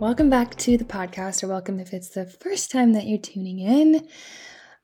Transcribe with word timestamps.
Welcome 0.00 0.30
back 0.30 0.56
to 0.60 0.78
the 0.78 0.84
podcast, 0.86 1.44
or 1.44 1.48
welcome 1.48 1.78
if 1.78 1.92
it's 1.92 2.08
the 2.08 2.24
first 2.24 2.70
time 2.70 2.94
that 2.94 3.06
you're 3.06 3.18
tuning 3.18 3.58
in. 3.58 4.08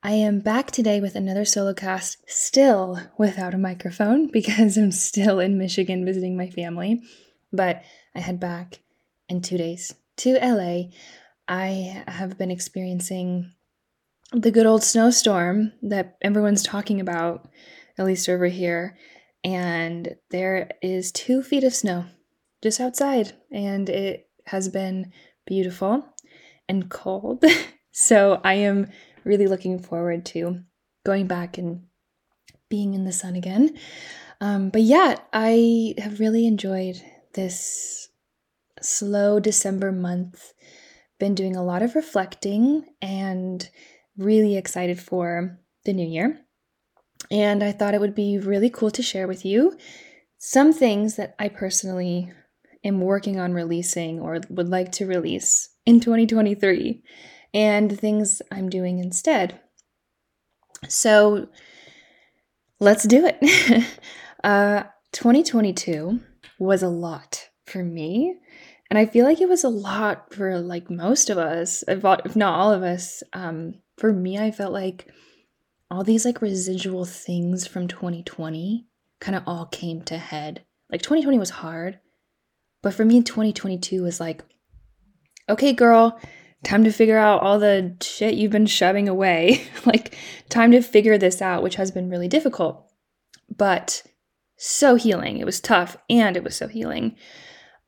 I 0.03 0.13
am 0.13 0.41
back 0.41 0.71
today 0.71 1.01
with 1.01 1.15
another 1.15 1.47
solo 1.47 1.73
cast, 1.73 2.19
still 2.29 3.01
without 3.17 3.55
a 3.55 3.59
microphone 3.59 4.27
because 4.31 4.77
I'm 4.77 4.93
still 4.93 5.41
in 5.41 5.57
Michigan 5.57 6.05
visiting 6.05 6.37
my 6.37 6.51
family. 6.51 7.01
But 7.51 7.83
I 8.15 8.21
head 8.21 8.39
back 8.39 8.81
in 9.31 9.41
two 9.41 9.57
days 9.57 9.95
to 10.19 10.35
LA. 10.35 10.91
I 11.49 12.05
have 12.07 12.37
been 12.37 12.51
experiencing 12.51 13.55
the 14.35 14.51
good 14.51 14.67
old 14.67 14.85
snowstorm 14.85 15.73
that 15.81 16.19
everyone's 16.21 16.63
talking 16.63 17.01
about, 17.01 17.49
at 17.97 18.05
least 18.05 18.29
over 18.29 18.49
here. 18.49 18.99
And 19.43 20.15
there 20.31 20.73
is 20.83 21.11
two 21.11 21.43
feet 21.43 21.65
of 21.65 21.73
snow 21.73 22.05
just 22.63 22.81
outside, 22.81 23.33
and 23.51 23.89
it 23.89 24.26
has 24.47 24.69
been 24.69 25.13
beautiful 25.47 26.05
and 26.69 26.89
cold. 26.89 27.45
so 27.93 28.41
I 28.45 28.55
am 28.55 28.91
really 29.25 29.47
looking 29.47 29.79
forward 29.79 30.25
to 30.27 30.61
going 31.05 31.27
back 31.27 31.59
and 31.59 31.85
being 32.69 32.95
in 32.95 33.05
the 33.05 33.13
sun 33.13 33.37
again. 33.37 33.77
Um, 34.41 34.71
but 34.71 34.83
yeah, 34.83 35.17
I 35.33 35.95
have 35.99 36.21
really 36.21 36.47
enjoyed 36.47 37.01
this 37.35 38.09
slow 38.81 39.41
December 39.41 39.93
month. 39.93 40.53
Been 41.19 41.35
doing 41.35 41.57
a 41.57 41.65
lot 41.65 41.83
of 41.83 41.95
reflecting 41.95 42.85
and 43.01 43.69
really 44.19 44.57
excited 44.57 45.01
for 45.01 45.59
the 45.85 45.93
new 45.93 46.07
year. 46.07 46.41
And 47.31 47.63
I 47.63 47.73
thought 47.73 47.95
it 47.95 48.01
would 48.01 48.15
be 48.15 48.39
really 48.39 48.71
cool 48.71 48.91
to 48.91 49.03
share 49.03 49.27
with 49.27 49.45
you 49.45 49.77
some 50.39 50.73
things 50.73 51.17
that 51.17 51.35
I 51.39 51.49
personally 51.49 52.33
am 52.85 53.01
working 53.01 53.39
on 53.39 53.53
releasing 53.53 54.21
or 54.21 54.41
would 54.49 54.69
like 54.69 54.93
to 54.93 55.07
release 55.07 55.71
in 55.85 56.01
2023 56.01 57.03
and 57.55 57.99
things 57.99 58.43
I'm 58.51 58.69
doing 58.69 58.99
instead. 58.99 59.61
So 60.89 61.49
let's 62.81 63.07
do 63.07 63.27
it. 63.27 63.85
uh, 64.45 64.85
2022 65.13 66.21
was 66.59 66.83
a 66.83 66.89
lot 66.89 67.49
for 67.67 67.83
me. 67.83 68.37
And 68.91 68.99
I 68.99 69.07
feel 69.07 69.25
like 69.25 69.41
it 69.41 69.49
was 69.49 69.65
a 69.65 69.69
lot 69.69 70.33
for 70.33 70.61
like 70.61 70.91
most 70.91 71.29
of 71.31 71.39
us, 71.39 71.83
if 71.89 72.03
not 72.37 72.59
all 72.59 72.73
of 72.73 72.83
us. 72.83 73.23
Um, 73.33 73.75
for 73.99 74.13
me, 74.13 74.39
I 74.39 74.51
felt 74.51 74.73
like 74.73 75.11
all 75.91 76.05
these 76.05 76.25
like 76.25 76.43
residual 76.43 77.05
things 77.05 77.67
from 77.67 77.89
2020 77.89 78.87
kind 79.21 79.37
of 79.37 79.43
all 79.47 79.67
came 79.67 80.03
to 80.03 80.19
head. 80.19 80.65
Like 80.91 81.03
2020 81.03 81.39
was 81.39 81.51
hard, 81.51 81.99
but 82.87 82.95
for 82.95 83.05
me, 83.05 83.21
2022 83.21 84.01
was 84.05 84.21
like, 84.21 84.45
okay, 85.49 85.73
girl, 85.73 86.21
time 86.63 86.85
to 86.85 86.93
figure 86.93 87.19
out 87.19 87.43
all 87.43 87.59
the 87.59 87.97
shit 88.01 88.35
you've 88.35 88.53
been 88.53 88.67
shoving 88.67 89.09
away. 89.09 89.67
like, 89.85 90.17
time 90.51 90.71
to 90.71 90.81
figure 90.81 91.19
this 91.19 91.43
out, 91.43 91.65
which 91.65 91.75
has 91.75 91.91
been 91.91 92.09
really 92.09 92.29
difficult, 92.29 92.89
but 93.51 94.05
so 94.57 94.95
healing. 94.95 95.39
It 95.39 95.45
was 95.45 95.59
tough 95.59 95.97
and 96.09 96.37
it 96.37 96.45
was 96.45 96.55
so 96.55 96.69
healing. 96.69 97.17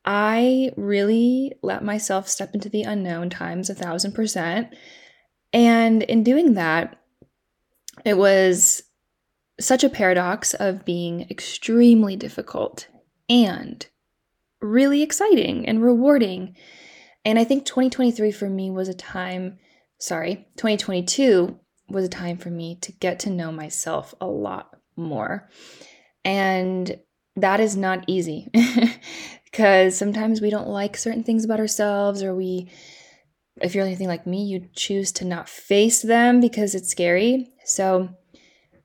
I 0.05 0.73
really 0.77 1.53
let 1.63 1.85
myself 1.85 2.29
step 2.29 2.53
into 2.53 2.69
the 2.69 2.83
unknown 2.83 3.31
times 3.31 3.71
a 3.71 3.77
thousand 3.77 4.15
percent. 4.15 4.75
And 5.53 6.03
in 6.03 6.25
doing 6.25 6.55
that, 6.55 6.99
it 8.05 8.19
was 8.19 8.83
such 9.61 9.85
a 9.85 9.91
paradox 9.91 10.55
of 10.55 10.85
being 10.85 11.21
extremely 11.31 12.17
difficult 12.17 12.89
and 13.29 13.87
really 14.61 15.03
exciting 15.03 15.67
and 15.67 15.83
rewarding. 15.83 16.57
And 17.25 17.39
I 17.39 17.45
think 17.45 17.65
2023 17.65 18.33
for 18.33 18.49
me 18.49 18.71
was 18.71 18.89
a 18.89 18.95
time, 18.95 19.59
sorry, 19.99 20.47
2022 20.57 21.59
was 21.89 22.05
a 22.05 22.09
time 22.09 22.37
for 22.37 22.51
me 22.51 22.77
to 22.83 22.93
get 22.93 23.21
to 23.21 23.31
know 23.31 23.51
myself 23.51 24.15
a 24.21 24.27
lot 24.27 24.77
more. 24.97 25.49
And 26.25 26.99
that 27.37 27.61
is 27.61 27.77
not 27.77 28.05
easy 28.07 28.51
because 29.45 29.97
sometimes 29.97 30.41
we 30.41 30.51
don't 30.51 30.69
like 30.69 30.97
certain 30.97 31.23
things 31.23 31.45
about 31.45 31.61
ourselves, 31.61 32.23
or 32.23 32.35
we, 32.35 32.71
if 33.61 33.75
you're 33.75 33.87
anything 33.87 34.09
like 34.09 34.27
me, 34.27 34.45
you 34.45 34.69
choose 34.75 35.13
to 35.13 35.25
not 35.25 35.49
face 35.49 36.03
them 36.03 36.41
because 36.41 36.75
it's 36.75 36.91
scary. 36.91 37.49
So 37.65 38.11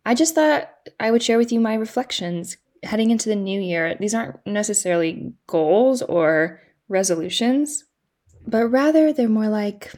I 0.05 0.15
just 0.15 0.35
thought 0.35 0.69
I 0.99 1.11
would 1.11 1.23
share 1.23 1.37
with 1.37 1.51
you 1.51 1.59
my 1.59 1.75
reflections 1.75 2.57
heading 2.83 3.11
into 3.11 3.29
the 3.29 3.35
new 3.35 3.59
year, 3.59 3.95
these 3.99 4.13
aren't 4.13 4.45
necessarily 4.45 5.33
goals 5.47 6.01
or 6.01 6.61
resolutions, 6.87 7.85
but 8.45 8.67
rather 8.67 9.13
they're 9.13 9.29
more 9.29 9.47
like 9.47 9.93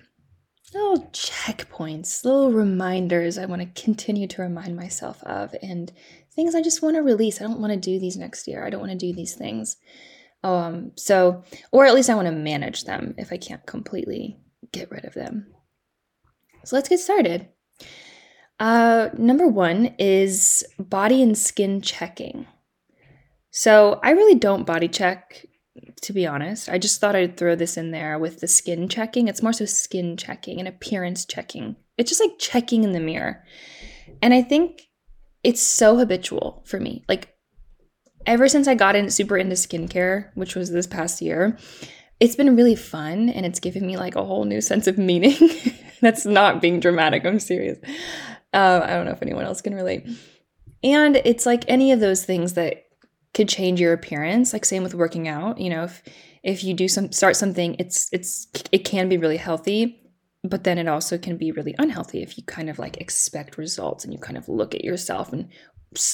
little 0.74 1.08
checkpoints, 1.12 2.24
little 2.24 2.52
reminders 2.52 3.38
I 3.38 3.46
want 3.46 3.62
to 3.62 3.82
continue 3.82 4.28
to 4.28 4.42
remind 4.42 4.76
myself 4.76 5.24
of, 5.24 5.56
and 5.62 5.92
things 6.36 6.54
I 6.54 6.62
just 6.62 6.82
want 6.82 6.96
to 6.96 7.02
release. 7.02 7.42
I 7.42 7.46
don't 7.46 7.62
want 7.62 7.74
to 7.74 7.80
do 7.80 8.00
these 8.00 8.18
next 8.18 8.48
year. 8.48 8.66
I 8.66 8.70
don't 8.70 8.82
want 8.82 8.92
to 8.92 8.98
do 8.98 9.14
these 9.14 9.36
things. 9.36 9.78
Um, 10.44 10.92
so, 10.96 11.44
or 11.72 11.86
at 11.86 11.96
least 11.96 12.10
I 12.10 12.16
want 12.16 12.28
to 12.28 12.32
manage 12.32 12.84
them 12.84 13.16
if 13.18 13.32
I 13.32 13.38
can't 13.38 13.66
completely 13.66 14.38
get 14.72 14.92
rid 14.92 15.06
of 15.06 15.14
them. 15.14 15.48
So 16.66 16.76
let's 16.76 16.90
get 16.90 17.00
started. 17.00 17.48
Uh, 18.60 19.10
number 19.18 19.48
one 19.48 19.96
is 19.98 20.64
body 20.78 21.22
and 21.22 21.38
skin 21.38 21.82
checking. 21.82 22.48
So 23.58 24.02
I 24.04 24.12
really 24.12 24.36
don't 24.36 24.66
body 24.66 24.90
check, 24.90 25.46
to 26.02 26.12
be 26.12 26.28
honest. 26.28 26.68
I 26.68 26.78
just 26.78 27.00
thought 27.00 27.16
I'd 27.16 27.38
throw 27.38 27.56
this 27.56 27.78
in 27.78 27.92
there 27.92 28.20
with 28.20 28.42
the 28.42 28.50
skin 28.50 28.90
checking. 28.90 29.30
It's 29.30 29.42
more 29.42 29.54
so 29.54 29.64
skin 29.64 30.18
checking 30.18 30.60
and 30.60 30.68
appearance 30.68 31.24
checking. 31.24 31.78
It's 31.98 32.10
just 32.12 32.20
like 32.20 32.38
checking 32.38 32.84
in 32.84 32.92
the 32.92 33.00
mirror. 33.00 33.46
And 34.22 34.34
I 34.34 34.42
think 34.42 34.82
it's 35.42 35.64
so 35.64 35.96
habitual 35.96 36.64
for 36.66 36.82
me. 36.82 37.06
Like 37.08 37.34
ever 38.26 38.50
since 38.50 38.68
I 38.68 38.76
got 38.76 38.98
in 38.98 39.10
super 39.10 39.38
into 39.38 39.56
skincare, 39.56 40.32
which 40.34 40.54
was 40.56 40.70
this 40.70 40.86
past 40.86 41.22
year, 41.22 41.58
it's 42.20 42.36
been 42.36 42.58
really 42.58 42.76
fun 42.76 43.30
and 43.30 43.46
it's 43.46 43.62
given 43.62 43.88
me 43.88 43.96
like 43.96 44.16
a 44.16 44.26
whole 44.26 44.44
new 44.44 44.60
sense 44.60 44.86
of 44.86 44.98
meaning. 44.98 45.38
That's 46.02 46.26
not 46.26 46.62
being 46.62 46.82
dramatic. 46.82 47.26
I'm 47.26 47.40
serious. 47.40 47.80
Uh, 48.54 48.82
I 48.84 48.90
don't 48.90 49.06
know 49.06 49.14
if 49.14 49.22
anyone 49.22 49.46
else 49.46 49.62
can 49.62 49.76
relate. 49.76 50.06
And 50.84 51.16
it's 51.24 51.46
like 51.46 51.64
any 51.70 51.94
of 51.94 52.02
those 52.02 52.26
things 52.26 52.56
that 52.56 52.85
could 53.36 53.48
change 53.48 53.80
your 53.80 53.94
appearance 53.94 54.54
like 54.54 54.66
same 54.66 54.82
with 54.82 54.96
working 54.96 55.28
out 55.28 55.60
you 55.60 55.70
know 55.70 55.84
if 55.84 56.02
if 56.44 56.64
you 56.64 56.74
do 56.74 56.88
some 56.88 57.12
start 57.12 57.36
something 57.36 57.76
it's 57.78 58.10
it's 58.12 58.48
it 58.72 58.80
can 58.80 59.08
be 59.08 59.18
really 59.18 59.38
healthy 59.38 60.02
but 60.44 60.64
then 60.64 60.78
it 60.78 60.88
also 60.88 61.18
can 61.18 61.38
be 61.38 61.52
really 61.52 61.76
unhealthy 61.78 62.24
if 62.24 62.38
you 62.38 62.44
kind 62.46 62.70
of 62.70 62.80
like 62.80 62.98
expect 62.98 63.58
results 63.58 64.04
and 64.04 64.14
you 64.14 64.20
kind 64.20 64.38
of 64.38 64.48
look 64.48 64.74
at 64.74 64.84
yourself 64.84 65.34
and 65.34 65.50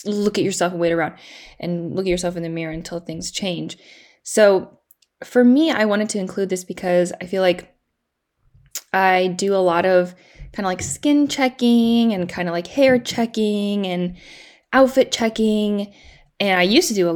look 0.06 0.38
at 0.38 0.44
yourself 0.44 0.72
and 0.72 0.82
wait 0.82 0.92
around 0.92 1.16
and 1.60 1.96
look 1.96 2.06
at 2.06 2.10
yourself 2.10 2.36
in 2.36 2.44
the 2.44 2.50
mirror 2.50 2.72
until 2.72 3.00
things 3.00 3.32
change. 3.32 3.78
So 4.24 4.80
for 5.24 5.44
me 5.44 5.72
i 5.72 5.86
wanted 5.86 6.10
to 6.10 6.20
include 6.20 6.50
this 6.50 6.64
because 6.64 7.14
i 7.22 7.26
feel 7.26 7.42
like 7.42 7.76
i 8.94 9.28
do 9.28 9.54
a 9.56 9.58
lot 9.58 9.86
of 9.86 10.16
kind 10.54 10.66
of 10.66 10.70
like 10.70 10.82
skin 10.82 11.28
checking 11.28 12.14
and 12.14 12.28
kind 12.28 12.48
of 12.48 12.54
like 12.54 12.68
hair 12.68 13.00
checking 13.00 13.86
and 13.86 14.18
outfit 14.74 15.12
checking 15.12 15.94
and 16.42 16.60
I 16.60 16.64
used 16.64 16.88
to 16.88 16.96
do 16.96 17.08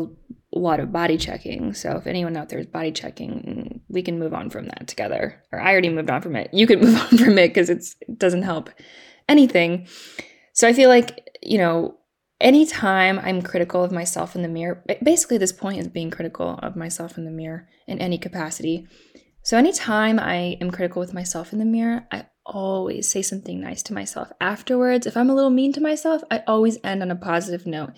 a 0.53 0.57
lot 0.57 0.79
of 0.79 0.91
body 0.91 1.17
checking. 1.17 1.73
So 1.73 1.97
if 1.97 2.05
anyone 2.05 2.37
out 2.37 2.49
there 2.49 2.59
is 2.59 2.67
body 2.67 2.91
checking, 2.91 3.81
we 3.89 4.03
can 4.03 4.19
move 4.19 4.35
on 4.35 4.51
from 4.51 4.67
that 4.67 4.87
together. 4.87 5.43
Or 5.51 5.59
I 5.59 5.71
already 5.71 5.89
moved 5.89 6.11
on 6.11 6.21
from 6.21 6.35
it. 6.35 6.53
You 6.53 6.67
can 6.67 6.79
move 6.81 6.95
on 6.95 7.17
from 7.17 7.37
it 7.39 7.47
because 7.49 7.71
it 7.71 7.83
doesn't 8.19 8.43
help 8.43 8.69
anything. 9.27 9.87
So 10.53 10.67
I 10.67 10.73
feel 10.73 10.89
like, 10.89 11.27
you 11.41 11.57
know, 11.57 11.97
anytime 12.39 13.17
I'm 13.17 13.41
critical 13.41 13.83
of 13.83 13.91
myself 13.91 14.35
in 14.35 14.43
the 14.43 14.47
mirror, 14.47 14.83
basically 15.01 15.39
this 15.39 15.51
point 15.51 15.79
is 15.79 15.87
being 15.87 16.11
critical 16.11 16.59
of 16.61 16.75
myself 16.75 17.17
in 17.17 17.25
the 17.25 17.31
mirror 17.31 17.67
in 17.87 17.97
any 17.97 18.19
capacity. 18.19 18.87
So 19.41 19.57
anytime 19.57 20.19
I 20.19 20.57
am 20.61 20.69
critical 20.69 20.99
with 20.99 21.15
myself 21.15 21.51
in 21.51 21.57
the 21.57 21.65
mirror, 21.65 22.05
I 22.11 22.27
always 22.45 23.09
say 23.09 23.23
something 23.23 23.59
nice 23.59 23.81
to 23.83 23.93
myself 23.93 24.31
afterwards. 24.39 25.07
If 25.07 25.17
I'm 25.17 25.31
a 25.31 25.35
little 25.35 25.49
mean 25.49 25.73
to 25.73 25.81
myself, 25.81 26.21
I 26.29 26.43
always 26.45 26.77
end 26.83 27.01
on 27.01 27.09
a 27.09 27.15
positive 27.15 27.65
note 27.65 27.93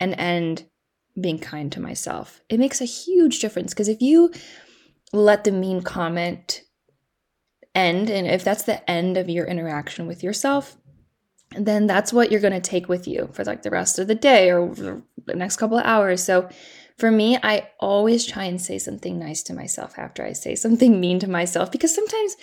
and 0.00 0.14
end 0.18 0.64
being 1.20 1.38
kind 1.38 1.70
to 1.72 1.80
myself. 1.80 2.40
It 2.48 2.58
makes 2.58 2.80
a 2.80 2.86
huge 2.86 3.40
difference 3.40 3.72
because 3.72 3.88
if 3.88 4.00
you 4.00 4.32
let 5.12 5.44
the 5.44 5.52
mean 5.52 5.82
comment 5.82 6.62
end, 7.74 8.10
and 8.10 8.26
if 8.26 8.44
that's 8.44 8.64
the 8.64 8.88
end 8.90 9.16
of 9.16 9.28
your 9.28 9.46
interaction 9.46 10.06
with 10.06 10.22
yourself, 10.22 10.76
then 11.56 11.86
that's 11.86 12.12
what 12.12 12.30
you're 12.30 12.40
going 12.40 12.52
to 12.52 12.60
take 12.60 12.88
with 12.88 13.08
you 13.08 13.28
for 13.32 13.44
like 13.44 13.62
the 13.62 13.70
rest 13.70 13.98
of 13.98 14.06
the 14.06 14.14
day 14.14 14.50
or 14.50 14.72
the 14.74 15.02
next 15.34 15.56
couple 15.56 15.78
of 15.78 15.84
hours. 15.84 16.22
So 16.22 16.48
for 16.96 17.10
me, 17.10 17.38
I 17.42 17.68
always 17.80 18.26
try 18.26 18.44
and 18.44 18.60
say 18.60 18.78
something 18.78 19.18
nice 19.18 19.42
to 19.44 19.54
myself 19.54 19.98
after 19.98 20.24
I 20.24 20.32
say 20.32 20.54
something 20.54 21.00
mean 21.00 21.18
to 21.20 21.30
myself 21.30 21.72
because 21.72 21.94
sometimes 21.94 22.36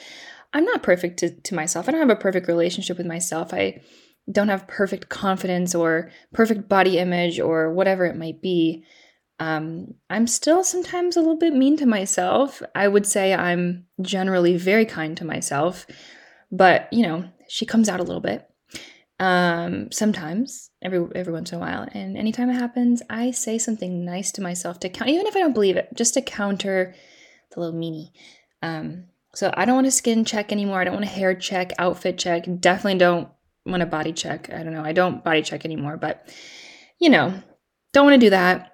I'm 0.54 0.66
not 0.66 0.84
perfect 0.84 1.20
to, 1.20 1.30
to 1.30 1.56
myself. 1.56 1.88
I 1.88 1.92
don't 1.92 2.02
have 2.02 2.18
a 2.18 2.20
perfect 2.20 2.48
relationship 2.48 2.98
with 2.98 3.06
myself. 3.06 3.54
I 3.54 3.82
don't 4.32 4.50
have 4.50 4.68
perfect 4.68 5.10
confidence 5.10 5.74
or 5.74 6.12
perfect 6.34 6.68
body 6.68 6.98
image 6.98 7.40
or 7.40 7.72
whatever 7.72 8.06
it 8.06 8.18
might 8.18 8.42
be. 8.42 8.84
Um, 9.40 9.94
I'm 10.10 10.28
still 10.28 10.64
sometimes 10.64 11.16
a 11.16 11.20
little 11.20 11.38
bit 11.38 11.54
mean 11.54 11.78
to 11.78 11.86
myself. 11.86 12.62
I 12.74 12.88
would 12.88 13.06
say 13.06 13.34
I'm 13.34 13.86
generally 14.02 14.58
very 14.58 14.86
kind 14.86 15.16
to 15.18 15.26
myself, 15.26 15.86
but 16.52 16.92
you 16.92 17.04
know, 17.04 17.26
she 17.48 17.66
comes 17.66 17.88
out 17.88 18.00
a 18.00 18.04
little 18.04 18.22
bit 18.22 18.48
um 19.20 19.92
sometimes 19.92 20.70
every 20.82 21.04
every 21.16 21.34
once 21.34 21.52
in 21.52 21.58
a 21.58 21.62
while 21.62 21.88
and 21.94 22.16
anytime 22.16 22.52
it 22.52 22.54
happens 22.54 23.02
i 23.10 23.32
say 23.32 23.58
something 23.58 24.06
nice 24.06 24.32
to 24.32 24.42
myself 24.42 24.80
to 24.80 24.90
count 24.90 25.10
even 25.10 25.26
if 25.26 25.36
i 25.36 25.40
don't 25.40 25.54
believe 25.54 25.76
it 25.76 25.90
just 25.96 26.14
to 26.14 26.22
counter 26.22 26.94
the 27.52 27.60
little 27.60 27.78
meanie 27.78 28.12
um 28.62 29.06
so 29.34 29.52
i 29.56 29.66
don't 29.66 29.74
want 29.74 29.88
to 29.88 29.92
skin 29.92 30.24
check 30.24 30.52
anymore 30.52 30.80
i 30.80 30.84
don't 30.84 30.94
want 30.94 31.06
to 31.06 31.12
hair 31.12 31.34
check 31.34 31.74
outfit 31.80 32.20
check 32.20 32.46
definitely 32.60 33.00
don't 33.00 33.28
want 33.70 33.82
to 33.82 33.88
body 33.88 34.14
check 34.14 34.50
i 34.54 34.64
don't 34.64 34.74
know 34.74 34.84
i 34.84 34.92
don't 34.92 35.24
body 35.24 35.42
check 35.42 35.66
anymore 35.66 35.98
but 35.98 36.34
you 37.00 37.10
know 37.10 37.34
don't 37.94 38.06
want 38.06 38.14
to 38.14 38.26
do 38.26 38.30
that 38.30 38.74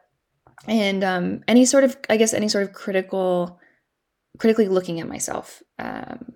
and 0.68 1.04
um 1.04 1.44
any 1.48 1.66
sort 1.66 1.84
of 1.84 1.98
i 2.10 2.18
guess 2.18 2.34
any 2.34 2.48
sort 2.48 2.64
of 2.64 2.74
critical 2.74 3.60
critically 4.40 4.68
looking 4.68 5.00
at 5.00 5.08
myself 5.08 5.62
um 5.80 6.34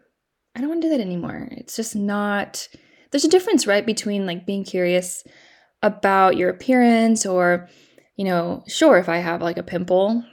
i 0.55 0.59
don't 0.59 0.69
want 0.69 0.81
to 0.81 0.87
do 0.87 0.95
that 0.95 1.01
anymore 1.01 1.47
it's 1.51 1.75
just 1.75 1.95
not 1.95 2.67
there's 3.11 3.25
a 3.25 3.29
difference, 3.29 3.67
right, 3.67 3.85
between 3.85 4.25
like 4.25 4.45
being 4.45 4.63
curious 4.63 5.23
about 5.81 6.37
your 6.37 6.49
appearance 6.49 7.25
or, 7.25 7.69
you 8.15 8.25
know, 8.25 8.63
sure, 8.67 8.97
if 8.97 9.09
I 9.09 9.17
have 9.17 9.41
like 9.41 9.57
a 9.57 9.63
pimple, 9.63 10.23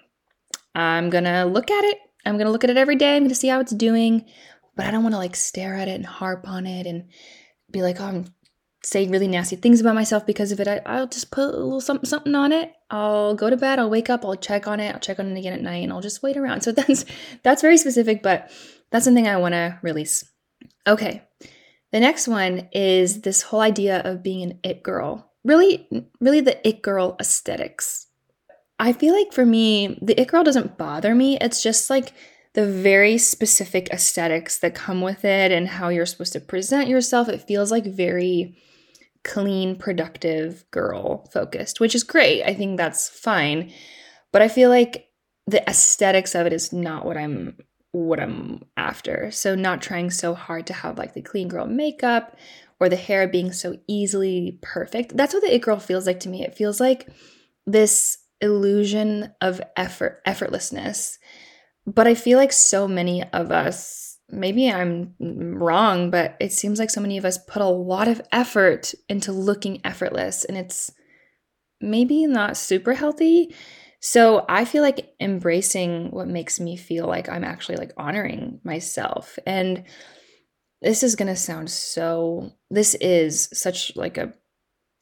I'm 0.75 1.11
gonna 1.11 1.47
look 1.47 1.71
at 1.71 1.85
it. 1.85 1.99
I'm 2.27 2.39
gonna 2.39 2.51
look 2.51 2.65
at 2.65 2.71
it 2.71 2.77
every 2.77 2.97
day. 2.97 3.17
I'm 3.17 3.23
gonna 3.23 3.35
see 3.35 3.49
how 3.49 3.61
it's 3.61 3.75
doing, 3.75 4.25
but 4.77 4.87
I 4.87 4.91
don't 4.91 5.05
wanna 5.05 5.19
like 5.19 5.37
stare 5.37 5.77
at 5.77 5.89
it 5.89 5.95
and 5.95 6.07
harp 6.07 6.49
on 6.49 6.67
it 6.67 6.87
and 6.87 7.05
be 7.75 7.83
like, 7.83 8.01
oh, 8.01 8.05
I'm 8.05 8.25
saying 8.83 9.11
really 9.11 9.29
nasty 9.29 9.57
things 9.57 9.81
about 9.81 9.95
myself 9.95 10.25
because 10.25 10.53
of 10.53 10.61
it. 10.61 10.69
I, 10.69 11.01
will 11.01 11.07
just 11.07 11.31
put 11.31 11.55
a 11.55 11.59
little 11.59 11.81
something, 11.81 12.09
something 12.09 12.35
on 12.35 12.53
it. 12.53 12.73
I'll 12.91 13.35
go 13.35 13.51
to 13.51 13.57
bed. 13.57 13.79
I'll 13.79 13.91
wake 13.91 14.09
up. 14.09 14.25
I'll 14.25 14.37
check 14.37 14.67
on 14.67 14.81
it. 14.81 14.95
I'll 14.95 15.01
check 15.01 15.19
on 15.19 15.27
it 15.27 15.39
again 15.39 15.53
at 15.53 15.63
night, 15.63 15.83
and 15.83 15.93
I'll 15.93 16.01
just 16.01 16.23
wait 16.23 16.37
around. 16.37 16.61
So 16.65 16.73
that's 16.73 17.05
that's 17.43 17.61
very 17.61 17.77
specific, 17.77 18.23
but 18.23 18.51
that's 18.91 19.05
something 19.05 19.29
I 19.29 19.37
want 19.37 19.53
to 19.53 19.79
release. 19.83 20.25
Okay, 20.87 21.23
the 21.93 22.01
next 22.01 22.29
one 22.29 22.69
is 22.73 23.23
this 23.23 23.43
whole 23.43 23.61
idea 23.61 24.01
of 24.05 24.23
being 24.23 24.43
an 24.43 24.59
it 24.63 24.83
girl. 24.83 25.33
Really, 25.45 25.89
really 26.21 26.41
the 26.41 26.67
it 26.67 26.81
girl 26.81 27.17
aesthetics. 27.21 28.07
I 28.79 28.93
feel 28.93 29.15
like 29.15 29.33
for 29.33 29.45
me, 29.45 29.99
the 30.01 30.19
it 30.21 30.29
girl 30.29 30.45
doesn't 30.45 30.79
bother 30.79 31.15
me. 31.15 31.39
It's 31.41 31.63
just 31.63 31.91
like 31.91 32.13
the 32.55 32.67
very 32.67 33.19
specific 33.19 33.89
aesthetics 33.91 34.59
that 34.59 34.75
come 34.75 35.01
with 35.01 35.25
it 35.25 35.53
and 35.53 35.69
how 35.69 35.89
you're 35.89 36.07
supposed 36.07 36.33
to 36.33 36.41
present 36.41 36.89
yourself. 36.89 37.29
It 37.29 37.43
feels 37.43 37.71
like 37.71 37.85
very 37.85 38.57
clean, 39.25 39.77
productive 39.77 40.65
girl 40.71 41.29
focused, 41.33 41.81
which 41.81 41.95
is 41.95 42.05
great. 42.05 42.45
I 42.45 42.55
think 42.55 42.77
that's 42.77 43.09
fine. 43.09 43.73
But 44.33 44.43
I 44.43 44.49
feel 44.49 44.71
like 44.71 45.09
the 45.47 45.69
aesthetics 45.69 46.35
of 46.35 46.47
it 46.47 46.53
is 46.53 46.73
not 46.73 47.05
what 47.05 47.17
I'm 47.17 47.57
what 47.93 48.19
I'm 48.19 48.65
after. 48.77 49.31
So, 49.31 49.55
not 49.55 49.81
trying 49.83 50.11
so 50.11 50.35
hard 50.35 50.67
to 50.67 50.73
have 50.73 50.99
like 50.99 51.15
the 51.15 51.23
clean 51.23 51.49
girl 51.49 51.67
makeup 51.67 52.37
or 52.81 52.89
the 52.89 52.97
hair 52.97 53.29
being 53.29 53.53
so 53.53 53.77
easily 53.87 54.59
perfect. 54.63 55.17
That's 55.17 55.33
what 55.33 55.43
the 55.43 55.55
it 55.55 55.63
girl 55.63 55.79
feels 55.79 56.07
like 56.07 56.21
to 56.21 56.29
me. 56.29 56.45
It 56.45 56.57
feels 56.57 56.81
like 56.81 57.09
this 57.67 58.19
illusion 58.41 59.33
of 59.41 59.61
effort, 59.77 60.23
effortlessness. 60.27 61.19
But 61.87 62.07
I 62.07 62.15
feel 62.15 62.39
like 62.39 62.53
so 62.53 62.89
many 62.89 63.23
of 63.33 63.51
us, 63.51 64.19
maybe 64.31 64.71
I'm 64.71 65.15
wrong, 65.21 66.11
but 66.11 66.37
it 66.41 66.53
seems 66.53 66.79
like 66.79 66.91
so 66.91 67.01
many 67.01 67.19
of 67.19 67.25
us 67.25 67.39
put 67.47 67.63
a 67.63 67.67
lot 67.67 68.09
of 68.09 68.23
effort 68.33 68.95
into 69.09 69.33
looking 69.33 69.81
effortless 69.85 70.45
and 70.45 70.57
it's 70.57 70.91
maybe 71.81 72.27
not 72.27 72.57
super 72.57 72.95
healthy. 72.95 73.55
So 74.01 74.45
I 74.49 74.65
feel 74.65 74.83
like 74.83 75.15
embracing 75.21 76.11
what 76.11 76.29
makes 76.29 76.59
me 76.61 76.77
feel 76.77 77.07
like 77.07 77.29
I'm 77.29 77.45
actually 77.45 77.77
like 77.77 77.93
honoring 77.97 78.61
myself. 78.65 79.39
And 79.47 79.85
this 80.83 81.03
is 81.03 81.17
going 81.17 81.29
to 81.29 81.37
sound 81.37 81.71
so 81.71 82.53
this 82.71 82.95
is 82.97 83.49
such 83.53 83.97
like 83.97 84.19
a 84.19 84.35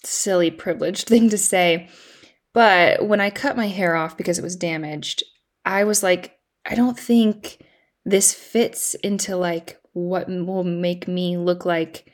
silly 0.04 0.50
privileged 0.50 1.06
thing 1.08 1.30
to 1.30 1.38
say. 1.38 1.88
But 2.54 3.06
when 3.06 3.20
I 3.20 3.30
cut 3.30 3.56
my 3.56 3.68
hair 3.68 3.94
off 3.94 4.16
because 4.16 4.38
it 4.38 4.44
was 4.44 4.56
damaged, 4.56 5.24
I 5.64 5.84
was 5.84 6.02
like 6.02 6.38
I 6.64 6.74
don't 6.74 6.98
think 6.98 7.58
this 8.04 8.34
fits 8.34 8.94
into 8.94 9.36
like 9.36 9.80
what 9.92 10.28
will 10.28 10.64
make 10.64 11.06
me 11.06 11.36
look 11.36 11.64
like 11.64 12.10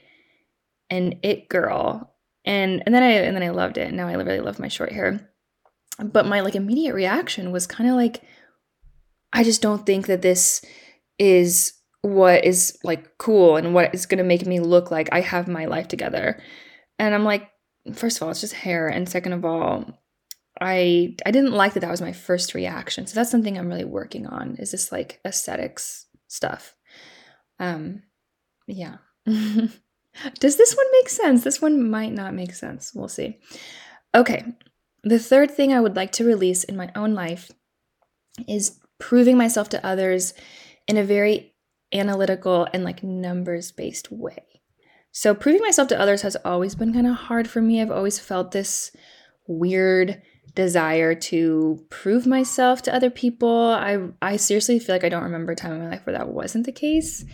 an 0.90 1.18
it 1.22 1.48
girl. 1.48 2.14
And 2.44 2.82
and 2.86 2.94
then 2.94 3.02
I 3.02 3.10
and 3.10 3.36
then 3.36 3.42
I 3.42 3.50
loved 3.50 3.78
it. 3.78 3.92
Now 3.92 4.08
I 4.08 4.14
really 4.14 4.40
love 4.40 4.58
my 4.58 4.68
short 4.68 4.92
hair 4.92 5.28
but 5.98 6.26
my 6.26 6.40
like 6.40 6.54
immediate 6.54 6.94
reaction 6.94 7.50
was 7.50 7.66
kind 7.66 7.88
of 7.90 7.96
like 7.96 8.22
i 9.32 9.42
just 9.42 9.62
don't 9.62 9.84
think 9.84 10.06
that 10.06 10.22
this 10.22 10.64
is 11.18 11.74
what 12.02 12.44
is 12.44 12.78
like 12.84 13.18
cool 13.18 13.56
and 13.56 13.74
what 13.74 13.92
is 13.94 14.06
going 14.06 14.18
to 14.18 14.24
make 14.24 14.46
me 14.46 14.60
look 14.60 14.90
like 14.90 15.08
i 15.12 15.20
have 15.20 15.48
my 15.48 15.66
life 15.66 15.88
together 15.88 16.40
and 16.98 17.14
i'm 17.14 17.24
like 17.24 17.48
first 17.94 18.16
of 18.16 18.22
all 18.22 18.30
it's 18.30 18.40
just 18.40 18.54
hair 18.54 18.88
and 18.88 19.08
second 19.08 19.32
of 19.32 19.44
all 19.44 19.84
i 20.60 21.14
i 21.26 21.30
didn't 21.30 21.52
like 21.52 21.74
that 21.74 21.80
that 21.80 21.90
was 21.90 22.00
my 22.00 22.12
first 22.12 22.54
reaction. 22.54 23.06
So 23.06 23.14
that's 23.14 23.30
something 23.30 23.58
i'm 23.58 23.68
really 23.68 23.84
working 23.84 24.26
on 24.26 24.56
is 24.56 24.70
this 24.70 24.92
like 24.92 25.20
aesthetics 25.24 26.06
stuff. 26.26 26.74
Um 27.58 28.02
yeah. 28.66 28.96
Does 29.26 30.56
this 30.56 30.74
one 30.74 30.86
make 30.92 31.08
sense? 31.08 31.44
This 31.44 31.62
one 31.62 31.90
might 31.90 32.12
not 32.12 32.34
make 32.34 32.54
sense. 32.54 32.92
We'll 32.94 33.08
see. 33.08 33.38
Okay. 34.14 34.44
The 35.04 35.18
third 35.18 35.50
thing 35.50 35.72
I 35.72 35.80
would 35.80 35.96
like 35.96 36.12
to 36.12 36.24
release 36.24 36.64
in 36.64 36.76
my 36.76 36.90
own 36.96 37.14
life 37.14 37.50
is 38.48 38.78
proving 38.98 39.36
myself 39.36 39.68
to 39.70 39.86
others 39.86 40.34
in 40.86 40.96
a 40.96 41.04
very 41.04 41.54
analytical 41.92 42.66
and 42.72 42.84
like 42.84 43.02
numbers 43.02 43.72
based 43.72 44.10
way. 44.10 44.44
So, 45.12 45.34
proving 45.34 45.62
myself 45.62 45.88
to 45.88 46.00
others 46.00 46.22
has 46.22 46.36
always 46.44 46.74
been 46.74 46.92
kind 46.92 47.06
of 47.06 47.14
hard 47.14 47.48
for 47.48 47.62
me. 47.62 47.80
I've 47.80 47.90
always 47.90 48.18
felt 48.18 48.52
this 48.52 48.94
weird 49.46 50.20
desire 50.54 51.14
to 51.14 51.84
prove 51.90 52.26
myself 52.26 52.82
to 52.82 52.94
other 52.94 53.10
people. 53.10 53.70
I 53.70 53.98
I 54.20 54.36
seriously 54.36 54.78
feel 54.78 54.94
like 54.94 55.04
I 55.04 55.08
don't 55.08 55.24
remember 55.24 55.52
a 55.52 55.56
time 55.56 55.72
in 55.72 55.82
my 55.82 55.90
life 55.90 56.06
where 56.06 56.16
that 56.16 56.28
wasn't 56.28 56.66
the 56.66 56.72
case. 56.72 57.24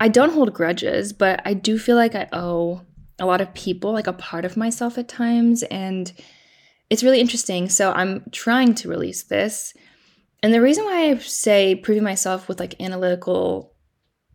I 0.00 0.08
don't 0.08 0.32
hold 0.32 0.52
grudges, 0.52 1.12
but 1.12 1.40
I 1.44 1.54
do 1.54 1.78
feel 1.78 1.96
like 1.96 2.14
I 2.14 2.28
owe 2.32 2.82
a 3.18 3.26
lot 3.26 3.40
of 3.40 3.54
people 3.54 3.92
like 3.92 4.06
a 4.06 4.12
part 4.12 4.44
of 4.44 4.56
myself 4.56 4.98
at 4.98 5.08
times 5.08 5.62
and 5.64 6.12
it's 6.90 7.02
really 7.02 7.20
interesting. 7.20 7.68
So 7.68 7.92
I'm 7.92 8.24
trying 8.30 8.74
to 8.76 8.88
release 8.88 9.24
this. 9.24 9.74
And 10.42 10.52
the 10.52 10.60
reason 10.60 10.84
why 10.84 11.10
I 11.10 11.18
say 11.18 11.74
proving 11.74 12.04
myself 12.04 12.46
with 12.48 12.60
like 12.60 12.80
analytical, 12.80 13.74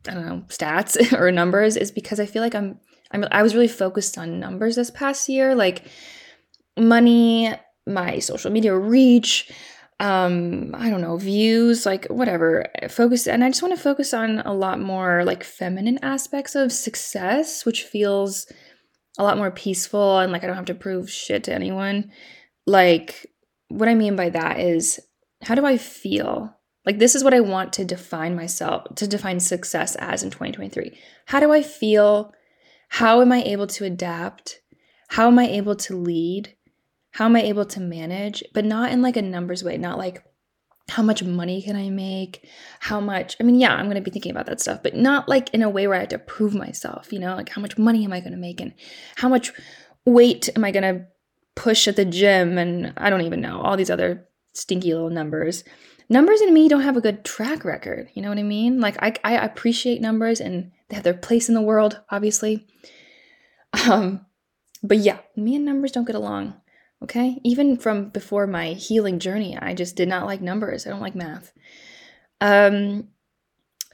I 0.07 0.13
don't 0.13 0.25
know, 0.25 0.43
stats 0.47 1.13
or 1.19 1.31
numbers 1.31 1.77
is 1.77 1.91
because 1.91 2.19
I 2.19 2.25
feel 2.25 2.41
like 2.41 2.55
I'm, 2.55 2.79
I'm 3.11 3.25
I 3.31 3.43
was 3.43 3.53
really 3.53 3.67
focused 3.67 4.17
on 4.17 4.39
numbers 4.39 4.75
this 4.75 4.89
past 4.89 5.29
year, 5.29 5.53
like 5.53 5.83
money, 6.77 7.53
my 7.87 8.19
social 8.19 8.51
media 8.51 8.75
reach, 8.77 9.51
um, 9.99 10.73
I 10.75 10.89
don't 10.89 11.01
know, 11.01 11.17
views, 11.17 11.85
like 11.85 12.07
whatever. 12.07 12.65
Focus 12.89 13.27
and 13.27 13.43
I 13.43 13.49
just 13.49 13.61
want 13.61 13.75
to 13.75 13.81
focus 13.81 14.13
on 14.13 14.39
a 14.39 14.53
lot 14.53 14.79
more 14.79 15.23
like 15.25 15.43
feminine 15.43 15.99
aspects 16.01 16.55
of 16.55 16.71
success, 16.71 17.65
which 17.65 17.83
feels 17.83 18.51
a 19.17 19.23
lot 19.23 19.37
more 19.37 19.51
peaceful 19.51 20.19
and 20.19 20.31
like 20.31 20.43
I 20.43 20.47
don't 20.47 20.55
have 20.55 20.65
to 20.65 20.73
prove 20.73 21.09
shit 21.09 21.43
to 21.45 21.53
anyone. 21.53 22.11
Like, 22.65 23.27
what 23.69 23.89
I 23.89 23.95
mean 23.95 24.15
by 24.15 24.29
that 24.29 24.59
is, 24.59 24.99
how 25.43 25.55
do 25.55 25.65
I 25.65 25.77
feel? 25.77 26.55
Like, 26.85 26.99
this 26.99 27.15
is 27.15 27.23
what 27.23 27.33
I 27.33 27.39
want 27.39 27.73
to 27.73 27.85
define 27.85 28.35
myself, 28.35 28.95
to 28.95 29.07
define 29.07 29.39
success 29.39 29.95
as 29.97 30.23
in 30.23 30.31
2023. 30.31 30.97
How 31.27 31.39
do 31.39 31.51
I 31.51 31.61
feel? 31.61 32.33
How 32.89 33.21
am 33.21 33.31
I 33.31 33.41
able 33.43 33.67
to 33.67 33.85
adapt? 33.85 34.61
How 35.09 35.27
am 35.27 35.39
I 35.39 35.47
able 35.47 35.75
to 35.75 35.95
lead? 35.95 36.55
How 37.11 37.25
am 37.25 37.35
I 37.35 37.43
able 37.43 37.65
to 37.65 37.79
manage? 37.79 38.43
But 38.53 38.65
not 38.65 38.91
in 38.91 39.01
like 39.01 39.17
a 39.17 39.21
numbers 39.21 39.63
way, 39.63 39.77
not 39.77 39.97
like, 39.97 40.23
how 40.89 41.03
much 41.03 41.23
money 41.23 41.61
can 41.61 41.75
I 41.75 41.89
make? 41.89 42.47
How 42.79 42.99
much? 42.99 43.37
I 43.39 43.43
mean, 43.43 43.59
yeah, 43.59 43.73
I'm 43.73 43.85
going 43.85 43.95
to 43.95 44.01
be 44.01 44.11
thinking 44.11 44.31
about 44.31 44.47
that 44.47 44.59
stuff, 44.59 44.83
but 44.83 44.95
not 44.95 45.29
like 45.29 45.53
in 45.53 45.61
a 45.61 45.69
way 45.69 45.87
where 45.87 45.95
I 45.95 46.01
have 46.01 46.09
to 46.09 46.19
prove 46.19 46.53
myself, 46.53 47.13
you 47.13 47.19
know, 47.19 47.35
like 47.35 47.49
how 47.49 47.61
much 47.61 47.77
money 47.77 48.03
am 48.03 48.11
I 48.11 48.19
going 48.19 48.33
to 48.33 48.37
make 48.37 48.59
and 48.59 48.73
how 49.15 49.29
much 49.29 49.53
weight 50.05 50.49
am 50.55 50.65
I 50.65 50.71
going 50.71 50.83
to 50.83 51.05
push 51.55 51.87
at 51.87 51.95
the 51.95 52.03
gym 52.05 52.57
and 52.57 52.93
I 52.97 53.09
don't 53.09 53.21
even 53.21 53.39
know, 53.39 53.61
all 53.61 53.77
these 53.77 53.89
other 53.89 54.27
stinky 54.53 54.93
little 54.93 55.09
numbers. 55.09 55.63
numbers 56.09 56.41
and 56.41 56.53
me 56.53 56.67
don't 56.67 56.81
have 56.81 56.97
a 56.97 57.01
good 57.01 57.23
track 57.23 57.63
record. 57.63 58.09
You 58.13 58.21
know 58.21 58.29
what 58.29 58.39
I 58.39 58.43
mean? 58.43 58.81
Like 58.81 58.97
I, 59.01 59.13
I 59.23 59.45
appreciate 59.45 60.01
numbers 60.01 60.41
and 60.41 60.71
they 60.89 60.95
have 60.95 61.05
their 61.05 61.13
place 61.13 61.47
in 61.47 61.55
the 61.55 61.61
world, 61.61 62.01
obviously. 62.09 62.67
Um, 63.87 64.25
but 64.83 64.97
yeah, 64.97 65.19
me 65.37 65.55
and 65.55 65.63
numbers 65.63 65.93
don't 65.93 66.05
get 66.05 66.15
along. 66.15 66.55
Okay. 67.03 67.39
Even 67.43 67.77
from 67.77 68.09
before 68.09 68.45
my 68.47 68.73
healing 68.73 69.19
journey, 69.19 69.57
I 69.57 69.73
just 69.73 69.95
did 69.95 70.07
not 70.07 70.25
like 70.25 70.41
numbers. 70.41 70.85
I 70.85 70.91
don't 70.91 71.01
like 71.01 71.15
math. 71.15 71.51
Um, 72.39 73.09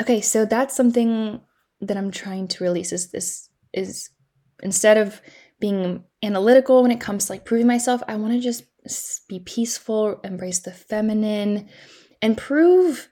okay. 0.01 0.21
So 0.21 0.45
that's 0.45 0.75
something 0.75 1.41
that 1.81 1.97
I'm 1.97 2.11
trying 2.11 2.47
to 2.49 2.63
release 2.63 2.91
is 2.91 3.11
this 3.11 3.49
is 3.73 4.09
instead 4.61 4.97
of 4.97 5.21
being 5.59 6.03
analytical 6.23 6.81
when 6.81 6.91
it 6.91 6.99
comes 6.99 7.25
to 7.25 7.33
like 7.33 7.45
proving 7.45 7.67
myself, 7.67 8.01
I 8.07 8.15
want 8.15 8.33
to 8.33 8.39
just 8.39 8.63
be 9.27 9.39
peaceful, 9.39 10.19
embrace 10.23 10.59
the 10.59 10.71
feminine, 10.71 11.69
and 12.21 12.37
prove 12.37 13.09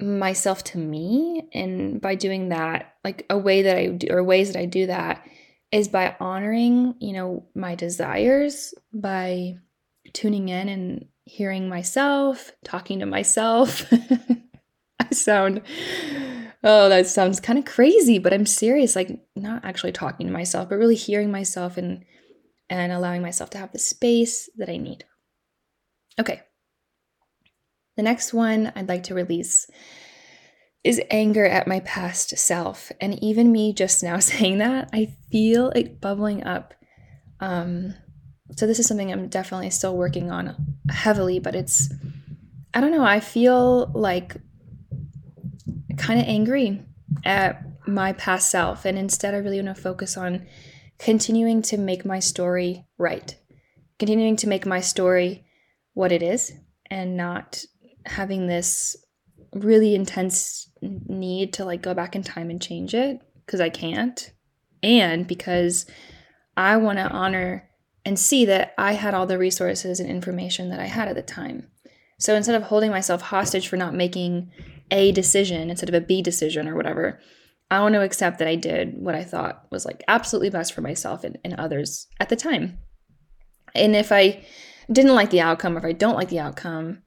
myself 0.00 0.62
to 0.64 0.78
me. 0.78 1.48
And 1.54 2.00
by 2.00 2.14
doing 2.14 2.50
that, 2.50 2.94
like 3.04 3.26
a 3.30 3.38
way 3.38 3.62
that 3.62 3.76
I 3.76 3.86
do, 3.88 4.08
or 4.10 4.22
ways 4.22 4.52
that 4.52 4.58
I 4.58 4.66
do 4.66 4.86
that 4.86 5.26
is 5.72 5.88
by 5.88 6.16
honoring, 6.20 6.94
you 7.00 7.12
know, 7.12 7.46
my 7.54 7.74
desires, 7.74 8.74
by 8.92 9.56
tuning 10.12 10.48
in 10.48 10.68
and 10.68 11.06
hearing 11.24 11.68
myself, 11.68 12.52
talking 12.64 13.00
to 13.00 13.06
myself. 13.06 13.90
I 15.00 15.12
sound, 15.12 15.62
oh, 16.62 16.88
that 16.88 17.06
sounds 17.06 17.40
kind 17.40 17.58
of 17.58 17.64
crazy, 17.64 18.18
but 18.18 18.32
I'm 18.32 18.46
serious. 18.46 18.96
Like, 18.96 19.20
not 19.34 19.64
actually 19.64 19.92
talking 19.92 20.26
to 20.26 20.32
myself, 20.32 20.68
but 20.68 20.78
really 20.78 20.94
hearing 20.94 21.30
myself 21.30 21.76
and 21.76 22.04
and 22.68 22.90
allowing 22.90 23.22
myself 23.22 23.50
to 23.50 23.58
have 23.58 23.72
the 23.72 23.78
space 23.78 24.50
that 24.56 24.68
I 24.68 24.76
need. 24.76 25.04
Okay. 26.18 26.42
The 27.96 28.02
next 28.02 28.34
one 28.34 28.72
I'd 28.74 28.88
like 28.88 29.04
to 29.04 29.14
release 29.14 29.68
is 30.86 31.02
anger 31.10 31.44
at 31.44 31.66
my 31.66 31.80
past 31.80 32.38
self. 32.38 32.92
And 33.00 33.22
even 33.22 33.50
me 33.50 33.72
just 33.72 34.02
now 34.02 34.18
saying 34.20 34.58
that, 34.58 34.88
I 34.92 35.16
feel 35.30 35.70
it 35.70 36.00
bubbling 36.00 36.44
up. 36.44 36.74
Um, 37.40 37.94
so 38.56 38.66
this 38.66 38.78
is 38.78 38.86
something 38.86 39.12
I'm 39.12 39.28
definitely 39.28 39.70
still 39.70 39.96
working 39.96 40.30
on 40.30 40.76
heavily, 40.88 41.40
but 41.40 41.54
it's, 41.54 41.92
I 42.72 42.80
don't 42.80 42.92
know, 42.92 43.04
I 43.04 43.20
feel 43.20 43.90
like 43.94 44.36
kind 45.96 46.20
of 46.20 46.26
angry 46.26 46.82
at 47.24 47.62
my 47.86 48.12
past 48.12 48.50
self. 48.50 48.84
And 48.84 48.96
instead, 48.96 49.34
I 49.34 49.38
really 49.38 49.60
want 49.60 49.74
to 49.76 49.82
focus 49.82 50.16
on 50.16 50.46
continuing 50.98 51.62
to 51.62 51.76
make 51.76 52.04
my 52.04 52.20
story 52.20 52.86
right, 52.98 53.36
continuing 53.98 54.36
to 54.36 54.48
make 54.48 54.64
my 54.64 54.80
story 54.80 55.44
what 55.94 56.12
it 56.12 56.22
is, 56.22 56.52
and 56.88 57.16
not 57.16 57.64
having 58.04 58.46
this 58.46 58.96
really 59.56 59.94
intense 59.94 60.70
need 60.80 61.52
to 61.54 61.64
like 61.64 61.82
go 61.82 61.94
back 61.94 62.14
in 62.14 62.22
time 62.22 62.50
and 62.50 62.60
change 62.60 62.94
it 62.94 63.20
because 63.44 63.60
I 63.60 63.68
can't, 63.68 64.32
and 64.82 65.26
because 65.26 65.86
I 66.56 66.76
want 66.76 66.98
to 66.98 67.08
honor 67.08 67.68
and 68.04 68.18
see 68.18 68.44
that 68.44 68.72
I 68.78 68.92
had 68.92 69.14
all 69.14 69.26
the 69.26 69.38
resources 69.38 70.00
and 70.00 70.08
information 70.08 70.70
that 70.70 70.80
I 70.80 70.86
had 70.86 71.08
at 71.08 71.16
the 71.16 71.22
time. 71.22 71.68
So 72.18 72.34
instead 72.34 72.54
of 72.54 72.62
holding 72.62 72.90
myself 72.90 73.20
hostage 73.20 73.68
for 73.68 73.76
not 73.76 73.94
making 73.94 74.50
a 74.90 75.12
decision 75.12 75.70
instead 75.70 75.88
of 75.88 75.94
a 75.94 76.00
B 76.00 76.22
decision 76.22 76.68
or 76.68 76.76
whatever, 76.76 77.20
I 77.70 77.80
want 77.80 77.94
to 77.94 78.02
accept 78.02 78.38
that 78.38 78.48
I 78.48 78.54
did 78.54 78.94
what 78.96 79.16
I 79.16 79.24
thought 79.24 79.66
was 79.70 79.84
like 79.84 80.04
absolutely 80.06 80.50
best 80.50 80.72
for 80.72 80.82
myself 80.82 81.24
and, 81.24 81.36
and 81.44 81.54
others 81.54 82.06
at 82.20 82.28
the 82.28 82.36
time. 82.36 82.78
And 83.74 83.96
if 83.96 84.12
I 84.12 84.44
didn't 84.90 85.14
like 85.14 85.30
the 85.30 85.40
outcome 85.40 85.74
or 85.74 85.78
if 85.78 85.84
I 85.84 85.92
don't 85.92 86.14
like 86.14 86.28
the 86.28 86.38
outcome, 86.38 87.02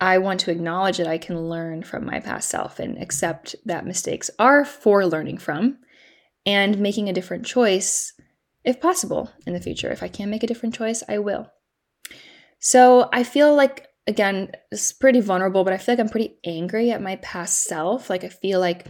I 0.00 0.18
want 0.18 0.40
to 0.40 0.50
acknowledge 0.50 0.98
that 0.98 1.08
I 1.08 1.18
can 1.18 1.48
learn 1.48 1.82
from 1.82 2.06
my 2.06 2.20
past 2.20 2.48
self 2.48 2.78
and 2.78 3.00
accept 3.02 3.56
that 3.64 3.86
mistakes 3.86 4.30
are 4.38 4.64
for 4.64 5.04
learning 5.06 5.38
from 5.38 5.78
and 6.46 6.78
making 6.78 7.08
a 7.08 7.12
different 7.12 7.44
choice 7.44 8.12
if 8.64 8.80
possible 8.80 9.30
in 9.46 9.54
the 9.54 9.60
future. 9.60 9.90
If 9.90 10.02
I 10.02 10.08
can 10.08 10.30
make 10.30 10.42
a 10.42 10.46
different 10.46 10.74
choice, 10.74 11.02
I 11.08 11.18
will. 11.18 11.50
So 12.60 13.08
I 13.12 13.24
feel 13.24 13.54
like, 13.54 13.88
again, 14.06 14.52
it's 14.70 14.92
pretty 14.92 15.20
vulnerable, 15.20 15.64
but 15.64 15.72
I 15.72 15.78
feel 15.78 15.94
like 15.94 16.00
I'm 16.00 16.08
pretty 16.08 16.38
angry 16.44 16.90
at 16.90 17.02
my 17.02 17.16
past 17.16 17.64
self. 17.64 18.08
Like 18.08 18.24
I 18.24 18.28
feel 18.28 18.60
like 18.60 18.86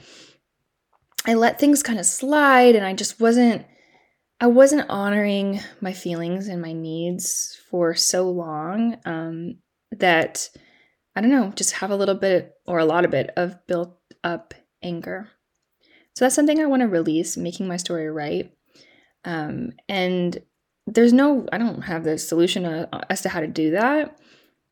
I 1.26 1.34
let 1.34 1.58
things 1.58 1.82
kind 1.82 1.98
of 1.98 2.06
slide 2.06 2.74
and 2.74 2.86
I 2.86 2.94
just 2.94 3.20
wasn't 3.20 3.64
I 4.40 4.46
wasn't 4.46 4.88
honoring 4.88 5.60
my 5.80 5.92
feelings 5.92 6.46
and 6.46 6.62
my 6.62 6.72
needs 6.72 7.58
for 7.70 7.96
so 7.96 8.30
long 8.30 8.96
um, 9.04 9.56
that 9.90 10.48
I 11.18 11.20
don't 11.20 11.32
know, 11.32 11.50
just 11.56 11.72
have 11.72 11.90
a 11.90 11.96
little 11.96 12.14
bit 12.14 12.54
or 12.64 12.78
a 12.78 12.84
lot 12.84 13.04
of 13.04 13.12
it 13.12 13.30
of 13.36 13.66
built 13.66 13.98
up 14.22 14.54
anger. 14.84 15.28
So 16.14 16.24
that's 16.24 16.36
something 16.36 16.60
I 16.60 16.66
want 16.66 16.82
to 16.82 16.86
release, 16.86 17.36
making 17.36 17.66
my 17.66 17.76
story 17.76 18.08
right. 18.08 18.52
Um, 19.24 19.72
and 19.88 20.40
there's 20.86 21.12
no, 21.12 21.48
I 21.50 21.58
don't 21.58 21.82
have 21.82 22.04
the 22.04 22.18
solution 22.18 22.64
uh, 22.64 22.86
as 23.10 23.22
to 23.22 23.30
how 23.30 23.40
to 23.40 23.48
do 23.48 23.72
that. 23.72 24.16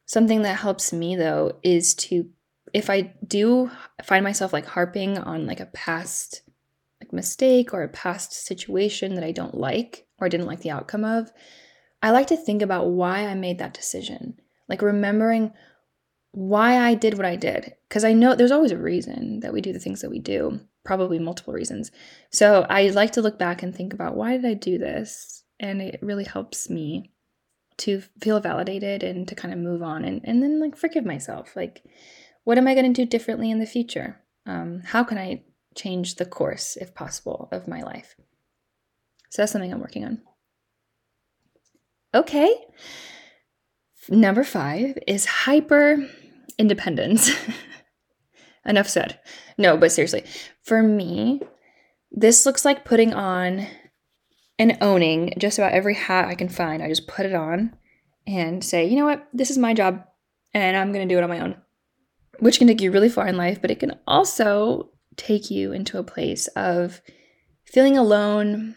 Something 0.04 0.42
that 0.42 0.60
helps 0.60 0.92
me 0.92 1.16
though 1.16 1.58
is 1.64 1.96
to 1.96 2.30
if 2.72 2.90
I 2.90 3.12
do 3.26 3.72
find 4.04 4.22
myself 4.22 4.52
like 4.52 4.66
harping 4.66 5.18
on 5.18 5.48
like 5.48 5.58
a 5.58 5.66
past 5.66 6.42
like 7.00 7.12
mistake 7.12 7.74
or 7.74 7.82
a 7.82 7.88
past 7.88 8.32
situation 8.32 9.16
that 9.16 9.24
I 9.24 9.32
don't 9.32 9.56
like 9.56 10.06
or 10.20 10.28
didn't 10.28 10.46
like 10.46 10.60
the 10.60 10.70
outcome 10.70 11.04
of, 11.04 11.32
I 12.04 12.12
like 12.12 12.28
to 12.28 12.36
think 12.36 12.62
about 12.62 12.86
why 12.86 13.26
I 13.26 13.34
made 13.34 13.58
that 13.58 13.74
decision. 13.74 14.38
Like 14.68 14.80
remembering 14.80 15.52
why 16.36 16.78
I 16.78 16.92
did 16.92 17.16
what 17.16 17.24
I 17.24 17.34
did. 17.34 17.72
Because 17.88 18.04
I 18.04 18.12
know 18.12 18.34
there's 18.34 18.52
always 18.52 18.70
a 18.70 18.76
reason 18.76 19.40
that 19.40 19.54
we 19.54 19.62
do 19.62 19.72
the 19.72 19.78
things 19.78 20.02
that 20.02 20.10
we 20.10 20.18
do, 20.18 20.60
probably 20.84 21.18
multiple 21.18 21.54
reasons. 21.54 21.90
So 22.30 22.66
I 22.68 22.88
like 22.90 23.12
to 23.12 23.22
look 23.22 23.38
back 23.38 23.62
and 23.62 23.74
think 23.74 23.94
about 23.94 24.16
why 24.16 24.32
did 24.32 24.44
I 24.44 24.52
do 24.52 24.76
this? 24.76 25.44
And 25.58 25.80
it 25.80 25.98
really 26.02 26.24
helps 26.24 26.68
me 26.68 27.10
to 27.78 28.02
feel 28.20 28.38
validated 28.38 29.02
and 29.02 29.26
to 29.28 29.34
kind 29.34 29.54
of 29.54 29.60
move 29.60 29.82
on 29.82 30.04
and, 30.04 30.20
and 30.24 30.42
then 30.42 30.60
like 30.60 30.76
forgive 30.76 31.06
myself. 31.06 31.56
Like, 31.56 31.82
what 32.44 32.58
am 32.58 32.68
I 32.68 32.74
going 32.74 32.92
to 32.92 33.04
do 33.04 33.08
differently 33.08 33.50
in 33.50 33.58
the 33.58 33.64
future? 33.64 34.20
Um, 34.44 34.82
how 34.84 35.04
can 35.04 35.16
I 35.16 35.42
change 35.74 36.16
the 36.16 36.26
course, 36.26 36.76
if 36.76 36.94
possible, 36.94 37.48
of 37.50 37.66
my 37.66 37.80
life? 37.80 38.14
So 39.30 39.40
that's 39.40 39.52
something 39.52 39.72
I'm 39.72 39.80
working 39.80 40.04
on. 40.04 40.20
Okay. 42.14 42.54
Number 44.10 44.44
five 44.44 44.98
is 45.06 45.24
hyper 45.24 46.06
independence. 46.58 47.30
Enough 48.64 48.88
said. 48.88 49.20
No, 49.58 49.76
but 49.76 49.92
seriously, 49.92 50.25
for 50.62 50.82
me, 50.82 51.40
this 52.10 52.46
looks 52.46 52.64
like 52.64 52.84
putting 52.84 53.14
on 53.14 53.66
and 54.58 54.78
owning 54.80 55.34
just 55.38 55.58
about 55.58 55.72
every 55.72 55.94
hat 55.94 56.26
I 56.26 56.34
can 56.34 56.48
find. 56.48 56.82
I 56.82 56.88
just 56.88 57.06
put 57.06 57.26
it 57.26 57.34
on 57.34 57.76
and 58.26 58.64
say, 58.64 58.86
you 58.86 58.96
know 58.96 59.04
what, 59.04 59.28
this 59.32 59.50
is 59.50 59.58
my 59.58 59.75
job 59.75 60.02
and 60.52 60.76
I'm 60.76 60.92
going 60.92 61.06
to 61.06 61.14
do 61.14 61.18
it 61.18 61.22
on 61.22 61.30
my 61.30 61.40
own 61.40 61.56
which 62.38 62.58
can 62.58 62.68
take 62.68 62.80
you 62.80 62.90
really 62.90 63.08
far 63.08 63.26
in 63.26 63.36
life, 63.36 63.60
but 63.60 63.70
it 63.70 63.80
can 63.80 63.98
also 64.06 64.90
take 65.16 65.50
you 65.50 65.72
into 65.72 65.98
a 65.98 66.04
place 66.04 66.46
of 66.48 67.00
feeling 67.64 67.96
alone. 67.96 68.76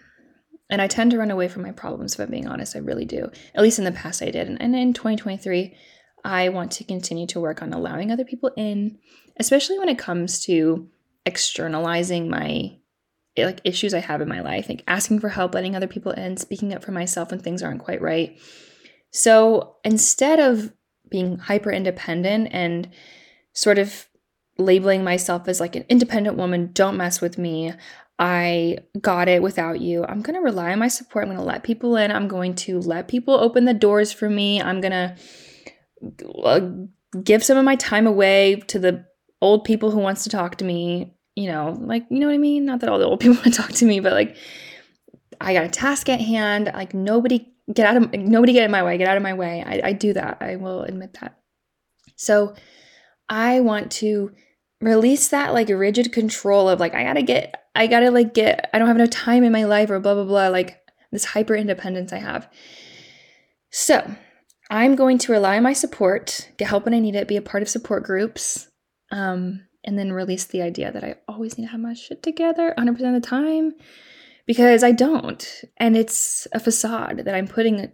And 0.70 0.82
I 0.82 0.88
tend 0.88 1.12
to 1.12 1.18
run 1.18 1.32
away 1.32 1.48
from 1.48 1.64
my 1.64 1.72
problems, 1.72 2.14
if 2.14 2.20
I'm 2.20 2.30
being 2.30 2.48
honest. 2.48 2.76
I 2.76 2.80
really 2.80 3.06
do. 3.06 3.32
At 3.56 3.64
least 3.64 3.80
in 3.80 3.86
the 3.86 3.92
past, 3.92 4.22
I 4.22 4.30
did. 4.30 4.48
And, 4.48 4.62
and 4.62 4.76
in 4.76 4.94
2023, 4.94 5.76
I 6.24 6.50
want 6.50 6.72
to 6.74 6.84
continue 6.84 7.28
to 7.28 7.40
work 7.40 7.62
on 7.62 7.74
allowing 7.74 8.12
other 8.12 8.26
people 8.26 8.52
in, 8.58 8.98
especially 9.38 9.80
when 9.80 9.90
it 9.90 9.98
comes 9.98 10.44
to 10.46 10.88
externalizing 11.26 12.30
my 12.30 12.76
like 13.38 13.62
issues 13.64 13.94
I 13.94 14.00
have 14.00 14.22
in 14.22 14.28
my 14.28 14.42
life, 14.42 14.68
like 14.68 14.84
asking 14.88 15.20
for 15.20 15.30
help, 15.30 15.54
letting 15.54 15.76
other 15.76 15.88
people 15.88 16.12
in, 16.12 16.38
speaking 16.38 16.74
up 16.74 16.84
for 16.84 16.92
myself 16.92 17.32
when 17.32 17.40
things 17.40 17.64
aren't 17.64 17.84
quite 17.84 18.02
right. 18.02 18.38
So 19.12 19.78
instead 19.84 20.40
of 20.40 20.74
being 21.10 21.38
hyper 21.38 21.72
independent 21.72 22.50
and 22.52 22.90
sort 23.54 23.78
of 23.80 24.08
labeling 24.58 25.04
myself 25.04 25.48
as 25.48 25.60
like 25.60 25.76
an 25.76 25.86
independent 25.90 26.38
woman, 26.38 26.72
don't 26.74 26.98
mess 26.98 27.22
with 27.22 27.38
me. 27.38 27.74
I 28.20 28.80
got 29.00 29.30
it 29.30 29.42
without 29.42 29.80
you. 29.80 30.04
I'm 30.04 30.22
going 30.22 30.36
to 30.36 30.42
rely 30.42 30.74
on 30.74 30.80
my 30.80 30.90
support. 30.90 31.24
I'm 31.24 31.30
going 31.30 31.40
to 31.40 31.46
let 31.46 31.64
people 31.64 31.96
in. 31.96 32.12
I'm 32.12 32.28
going 32.28 32.54
to 32.56 32.80
let 32.80 33.08
people 33.08 33.36
open 33.36 33.64
the 33.64 33.74
doors 33.74 34.12
for 34.12 34.30
me. 34.30 34.62
I'm 34.62 34.82
going 34.82 34.92
to 34.92 35.16
Uh, 36.44 36.62
give 37.24 37.44
some 37.44 37.58
of 37.58 37.66
my 37.66 37.76
time 37.76 38.08
away 38.08 38.58
to 38.68 38.80
the 38.80 39.06
old 39.42 39.64
people 39.64 39.92
who 39.92 40.00
wants 40.00 40.24
to 40.24 40.30
talk 40.30 40.58
to 40.58 40.66
me, 40.66 41.14
you 41.36 41.48
know, 41.48 41.78
like 41.80 42.06
you 42.10 42.20
know 42.20 42.28
what 42.28 42.36
I 42.36 42.40
mean? 42.40 42.66
Not 42.66 42.82
that 42.82 42.90
all 42.90 43.00
the 43.00 43.06
old 43.06 43.20
people 43.22 43.36
want 43.36 43.54
to 43.54 43.62
talk 43.62 43.72
to 43.72 43.86
me, 43.86 44.00
but 44.00 44.14
like 44.14 44.38
I 45.42 45.54
got 45.54 45.66
a 45.66 45.70
task 45.70 46.10
at 46.10 46.22
hand. 46.22 46.72
Like 46.74 46.94
nobody 46.94 47.48
get 47.74 47.86
out 47.86 47.98
of 47.98 48.14
nobody 48.14 48.54
get 48.54 48.66
in 48.66 48.72
my 48.72 48.84
way. 48.84 48.98
Get 48.98 49.08
out 49.08 49.18
of 49.18 49.24
my 49.24 49.34
way. 49.34 49.64
I, 49.66 49.90
I 49.90 49.94
do 49.94 50.14
that. 50.14 50.38
I 50.42 50.56
will 50.56 50.84
admit 50.84 51.18
that. 51.22 51.40
So 52.16 52.56
I 53.28 53.62
want 53.62 53.92
to 53.94 54.32
release 54.82 55.30
that 55.30 55.54
like 55.54 55.70
rigid 55.70 56.12
control 56.12 56.70
of 56.70 56.80
like 56.80 56.94
I 56.94 57.04
gotta 57.04 57.22
get 57.22 57.64
I 57.76 57.88
gotta 57.88 58.12
like 58.12 58.34
get 58.34 58.70
I 58.74 58.80
don't 58.80 58.88
have 58.88 58.98
enough 58.98 59.10
time 59.10 59.44
in 59.44 59.52
my 59.52 59.66
life 59.66 59.90
or 59.90 60.00
blah 60.00 60.16
blah 60.16 60.24
blah 60.24 60.48
like 60.48 60.80
this 61.12 61.26
hyper 61.26 61.56
independence 61.56 62.14
I 62.14 62.20
have. 62.20 62.50
So 63.72 64.16
I'm 64.70 64.96
going 64.96 65.18
to 65.20 65.32
rely 65.32 65.58
on 65.58 65.64
my 65.64 65.74
support, 65.74 66.50
get 66.58 66.68
help 66.68 66.86
when 66.86 66.94
I 66.94 67.00
need 67.00 67.16
it, 67.16 67.28
be 67.28 67.38
a 67.38 67.42
part 67.42 67.64
of 67.64 67.70
support 67.70 68.04
groups, 68.04 68.68
um, 69.12 69.66
and 69.84 69.98
then 69.98 70.14
release 70.14 70.46
the 70.46 70.62
idea 70.62 70.92
that 70.92 71.04
I 71.04 71.16
always 71.28 71.58
need 71.58 71.66
to 71.66 71.72
have 71.72 71.80
my 71.80 71.94
shit 71.94 72.22
together 72.22 72.74
100% 72.78 72.90
of 72.90 73.22
the 73.22 73.28
time 73.28 73.74
because 74.46 74.84
I 74.84 74.92
don't. 74.92 75.64
And 75.78 75.98
it's 75.98 76.48
a 76.52 76.60
facade 76.60 77.20
that 77.26 77.36
I'm 77.36 77.48
putting 77.48 77.92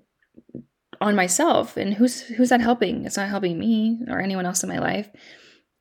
on 1.01 1.15
myself. 1.15 1.77
And 1.77 1.93
who's 1.93 2.21
who's 2.21 2.49
that 2.49 2.61
helping? 2.61 3.05
It's 3.05 3.17
not 3.17 3.29
helping 3.29 3.59
me 3.59 3.99
or 4.07 4.19
anyone 4.19 4.45
else 4.45 4.63
in 4.63 4.69
my 4.69 4.79
life. 4.79 5.09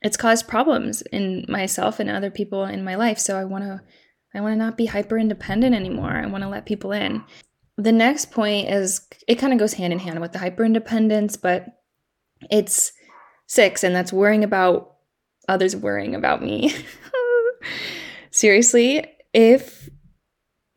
It's 0.03 0.17
caused 0.17 0.49
problems 0.49 1.03
in 1.03 1.47
myself 1.49 1.99
and 1.99 2.11
other 2.11 2.31
people 2.31 2.65
in 2.65 2.85
my 2.85 2.95
life. 2.95 3.19
So 3.19 3.39
I 3.39 3.45
want 3.45 3.65
to 3.65 3.81
I 4.35 4.41
want 4.41 4.53
to 4.53 4.57
not 4.57 4.77
be 4.77 4.87
hyper 4.87 5.17
independent 5.17 5.75
anymore. 5.75 6.11
I 6.11 6.27
want 6.27 6.43
to 6.43 6.49
let 6.49 6.67
people 6.67 6.93
in. 6.93 7.25
The 7.77 7.93
next 7.93 8.31
point 8.31 8.69
is 8.69 9.07
it 9.27 9.37
kind 9.37 9.53
of 9.53 9.59
goes 9.59 9.75
hand 9.75 9.93
in 9.93 9.99
hand 9.99 10.21
with 10.21 10.33
the 10.33 10.39
hyper 10.39 10.65
independence, 10.65 11.37
but 11.37 11.67
it's 12.51 12.93
six, 13.47 13.83
and 13.83 13.95
that's 13.95 14.13
worrying 14.13 14.45
about 14.45 14.95
others 15.49 15.77
worrying 15.77 16.15
about 16.15 16.43
me. 16.43 16.75
Seriously, 18.31 19.05
if 19.33 19.89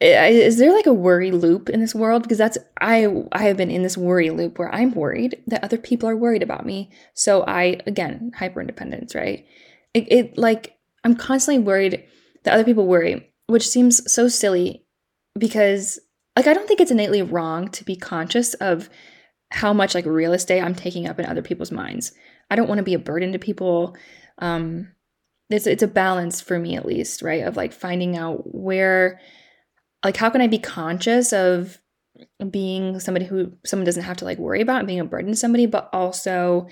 eh, 0.01 0.27
is 0.27 0.57
there 0.57 0.73
like 0.73 0.87
a 0.87 0.93
worry 0.93 1.31
loop 1.31 1.69
in 1.69 1.79
this 1.79 1.95
world? 1.95 2.23
Because 2.23 2.37
that's 2.37 2.57
i 2.81 3.07
i 3.31 3.43
have 3.43 3.57
been 3.57 3.71
in 3.71 3.83
this 3.83 3.97
worry 3.97 4.29
loop 4.29 4.57
where 4.57 4.73
i'm 4.73 4.93
worried 4.93 5.41
that 5.47 5.63
other 5.63 5.77
people 5.77 6.09
are 6.09 6.15
worried 6.15 6.43
about 6.43 6.65
me. 6.65 6.89
So 7.13 7.43
i 7.47 7.79
again 7.85 8.31
hyper 8.35 8.61
independence 8.61 9.15
right? 9.15 9.45
It, 9.93 10.11
it 10.11 10.37
like 10.37 10.77
i'm 11.03 11.15
constantly 11.15 11.63
worried 11.63 12.03
that 12.43 12.53
other 12.53 12.63
people 12.63 12.87
worry 12.87 13.31
which 13.47 13.67
seems 13.67 14.11
so 14.11 14.27
silly 14.27 14.85
because 15.37 15.99
like 16.37 16.47
I 16.47 16.53
don't 16.53 16.67
think 16.67 16.79
it's 16.79 16.91
innately 16.91 17.21
wrong 17.21 17.67
to 17.69 17.83
be 17.83 17.95
conscious 17.95 18.53
of 18.55 18.89
how 19.49 19.73
much 19.73 19.95
like 19.95 20.05
real 20.05 20.33
estate 20.33 20.61
I'm 20.61 20.75
taking 20.75 21.07
up 21.07 21.19
in 21.19 21.25
other 21.25 21.41
people's 21.41 21.71
minds. 21.71 22.13
I 22.51 22.55
don't 22.55 22.67
want 22.67 22.79
to 22.79 22.83
be 22.83 22.93
a 22.93 22.99
burden 22.99 23.31
to 23.33 23.39
people. 23.39 23.97
Um 24.37 24.93
it's 25.49 25.65
it's 25.65 25.83
a 25.83 25.87
balance 25.87 26.39
for 26.41 26.59
me 26.59 26.75
at 26.75 26.85
least, 26.85 27.21
right? 27.21 27.43
Of 27.43 27.57
like 27.57 27.73
finding 27.73 28.15
out 28.15 28.53
where 28.53 29.19
like 30.03 30.17
how 30.17 30.29
can 30.29 30.41
I 30.41 30.47
be 30.47 30.59
conscious 30.59 31.33
of 31.33 31.79
being 32.51 32.99
somebody 32.99 33.25
who 33.25 33.53
someone 33.65 33.85
doesn't 33.85 34.03
have 34.03 34.17
to 34.17 34.25
like 34.25 34.37
worry 34.37 34.61
about 34.61 34.79
and 34.79 34.87
being 34.87 34.99
a 34.99 35.05
burden 35.05 35.31
to 35.31 35.37
somebody, 35.37 35.65
but 35.65 35.89
also 35.91 36.67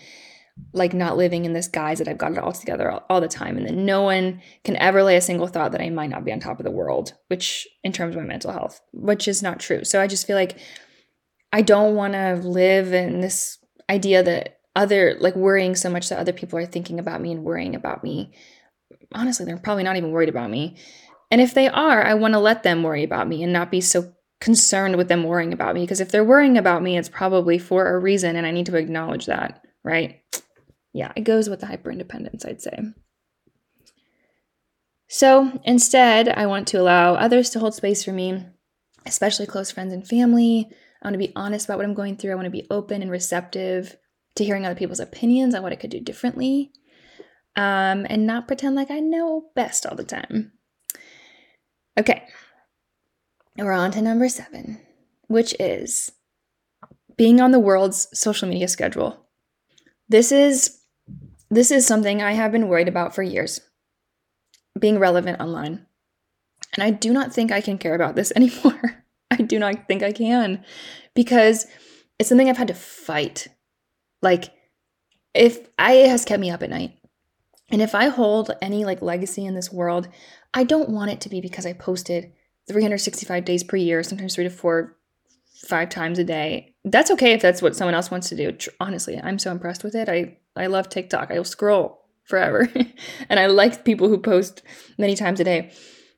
like 0.73 0.93
not 0.93 1.17
living 1.17 1.45
in 1.45 1.53
this 1.53 1.67
guise 1.67 1.99
that 1.99 2.07
I've 2.07 2.17
got 2.17 2.31
it 2.31 2.37
all 2.37 2.53
together 2.53 2.89
all, 2.89 3.05
all, 3.09 3.21
the 3.21 3.27
time 3.27 3.57
and 3.57 3.65
that 3.65 3.73
no 3.73 4.03
one 4.03 4.41
can 4.63 4.75
ever 4.77 5.03
lay 5.03 5.17
a 5.17 5.21
single 5.21 5.47
thought 5.47 5.73
that 5.73 5.81
I 5.81 5.89
might 5.89 6.09
not 6.09 6.23
be 6.23 6.31
on 6.31 6.39
top 6.39 6.59
of 6.59 6.63
the 6.63 6.71
world, 6.71 7.13
which 7.27 7.67
in 7.83 7.91
terms 7.91 8.15
of 8.15 8.21
my 8.21 8.27
mental 8.27 8.51
health, 8.51 8.81
which 8.93 9.27
is 9.27 9.43
not 9.43 9.59
true. 9.59 9.83
So 9.83 10.01
I 10.01 10.07
just 10.07 10.25
feel 10.25 10.37
like 10.37 10.57
I 11.51 11.61
don't 11.61 11.95
want 11.95 12.13
to 12.13 12.35
live 12.35 12.93
in 12.93 13.21
this 13.21 13.57
idea 13.89 14.23
that 14.23 14.59
other 14.75 15.15
like 15.19 15.35
worrying 15.35 15.75
so 15.75 15.89
much 15.89 16.09
that 16.09 16.19
other 16.19 16.33
people 16.33 16.59
are 16.59 16.65
thinking 16.65 16.99
about 16.99 17.21
me 17.21 17.31
and 17.31 17.43
worrying 17.43 17.75
about 17.75 18.03
me. 18.03 18.33
Honestly, 19.13 19.45
they're 19.45 19.57
probably 19.57 19.83
not 19.83 19.95
even 19.95 20.11
worried 20.11 20.29
about 20.29 20.49
me. 20.49 20.77
And 21.31 21.41
if 21.41 21.53
they 21.53 21.67
are, 21.67 22.03
I 22.03 22.13
want 22.13 22.33
to 22.33 22.39
let 22.39 22.63
them 22.63 22.83
worry 22.83 23.03
about 23.03 23.27
me 23.27 23.43
and 23.43 23.53
not 23.53 23.71
be 23.71 23.81
so 23.81 24.13
concerned 24.41 24.95
with 24.95 25.07
them 25.07 25.23
worrying 25.23 25.53
about 25.53 25.75
me 25.75 25.81
because 25.81 26.01
if 26.01 26.11
they're 26.11 26.23
worrying 26.23 26.57
about 26.57 26.83
me, 26.83 26.97
it's 26.97 27.09
probably 27.09 27.57
for 27.57 27.87
a 27.87 27.99
reason 27.99 28.35
and 28.35 28.45
I 28.45 28.51
need 28.51 28.65
to 28.67 28.77
acknowledge 28.77 29.25
that, 29.25 29.63
right? 29.83 30.21
Yeah, 30.95 31.11
it 31.17 31.25
goes 31.25 31.49
with 31.49 31.59
the 31.59 31.65
hyper 31.65 31.91
independence, 31.91 32.45
I'd 32.45 32.61
say. 32.61 32.79
So 35.09 35.59
instead, 35.65 36.29
I 36.29 36.45
want 36.45 36.69
to 36.69 36.79
allow 36.79 37.15
others 37.15 37.49
to 37.49 37.59
hold 37.59 37.75
space 37.75 38.01
for 38.05 38.13
me, 38.13 38.45
especially 39.05 39.45
close 39.45 39.69
friends 39.69 39.91
and 39.91 40.07
family. 40.07 40.69
I 41.01 41.05
want 41.05 41.15
to 41.15 41.27
be 41.27 41.33
honest 41.35 41.65
about 41.65 41.79
what 41.79 41.85
I'm 41.85 41.95
going 41.95 42.15
through. 42.15 42.31
I 42.31 42.35
want 42.35 42.45
to 42.45 42.49
be 42.49 42.65
open 42.71 43.01
and 43.01 43.11
receptive 43.11 43.97
to 44.37 44.45
hearing 44.45 44.65
other 44.65 44.73
people's 44.73 45.01
opinions 45.01 45.53
on 45.53 45.63
what 45.63 45.73
I 45.73 45.75
could 45.75 45.89
do 45.89 45.99
differently, 45.99 46.71
um, 47.57 48.07
and 48.09 48.25
not 48.25 48.47
pretend 48.47 48.75
like 48.75 48.89
I 48.89 49.01
know 49.01 49.49
best 49.53 49.85
all 49.85 49.97
the 49.97 50.05
time. 50.05 50.53
Okay, 51.99 52.23
we're 53.57 53.73
on 53.73 53.91
to 53.91 54.01
number 54.01 54.29
seven, 54.29 54.79
which 55.27 55.53
is 55.59 56.13
being 57.17 57.41
on 57.41 57.51
the 57.51 57.59
world's 57.59 58.07
social 58.17 58.47
media 58.47 58.69
schedule. 58.69 59.25
This 60.07 60.31
is 60.31 60.79
this 61.55 61.71
is 61.71 61.85
something 61.85 62.21
I 62.21 62.33
have 62.33 62.51
been 62.51 62.67
worried 62.67 62.87
about 62.87 63.15
for 63.15 63.23
years 63.23 63.61
being 64.79 64.99
relevant 64.99 65.39
online. 65.39 65.85
And 66.73 66.83
I 66.83 66.89
do 66.91 67.13
not 67.13 67.33
think 67.33 67.51
I 67.51 67.61
can 67.61 67.77
care 67.77 67.95
about 67.95 68.15
this 68.15 68.33
anymore. 68.35 69.03
I 69.31 69.37
do 69.37 69.59
not 69.59 69.87
think 69.87 70.03
I 70.03 70.11
can 70.11 70.63
because 71.13 71.65
it's 72.19 72.29
something 72.29 72.49
I've 72.49 72.57
had 72.57 72.67
to 72.67 72.73
fight. 72.73 73.47
Like, 74.21 74.53
if 75.33 75.67
I 75.77 75.93
has 75.93 76.25
kept 76.25 76.39
me 76.39 76.49
up 76.49 76.63
at 76.63 76.69
night. 76.69 76.97
And 77.69 77.81
if 77.81 77.95
I 77.95 78.09
hold 78.09 78.51
any 78.61 78.85
like 78.85 79.01
legacy 79.01 79.45
in 79.45 79.55
this 79.55 79.71
world, 79.71 80.07
I 80.53 80.63
don't 80.63 80.89
want 80.89 81.11
it 81.11 81.19
to 81.21 81.29
be 81.29 81.41
because 81.41 81.65
I 81.65 81.73
posted 81.73 82.31
365 82.67 83.43
days 83.43 83.63
per 83.63 83.75
year, 83.75 84.03
sometimes 84.03 84.35
three 84.35 84.43
to 84.43 84.49
four, 84.49 84.95
five 85.65 85.89
times 85.89 86.19
a 86.19 86.23
day. 86.23 86.73
That's 86.83 87.11
okay 87.11 87.33
if 87.33 87.41
that's 87.41 87.61
what 87.61 87.75
someone 87.75 87.95
else 87.95 88.11
wants 88.11 88.29
to 88.29 88.35
do. 88.35 88.55
Honestly, 88.79 89.19
I'm 89.21 89.39
so 89.39 89.51
impressed 89.51 89.83
with 89.83 89.95
it. 89.95 90.09
I 90.09 90.37
I 90.55 90.67
love 90.67 90.89
TikTok. 90.89 91.31
I 91.31 91.37
will 91.37 91.43
scroll 91.43 92.05
forever. 92.25 92.69
and 93.29 93.39
I 93.39 93.47
like 93.47 93.85
people 93.85 94.07
who 94.07 94.17
post 94.17 94.61
many 94.97 95.15
times 95.15 95.39
a 95.39 95.43
day. 95.43 95.71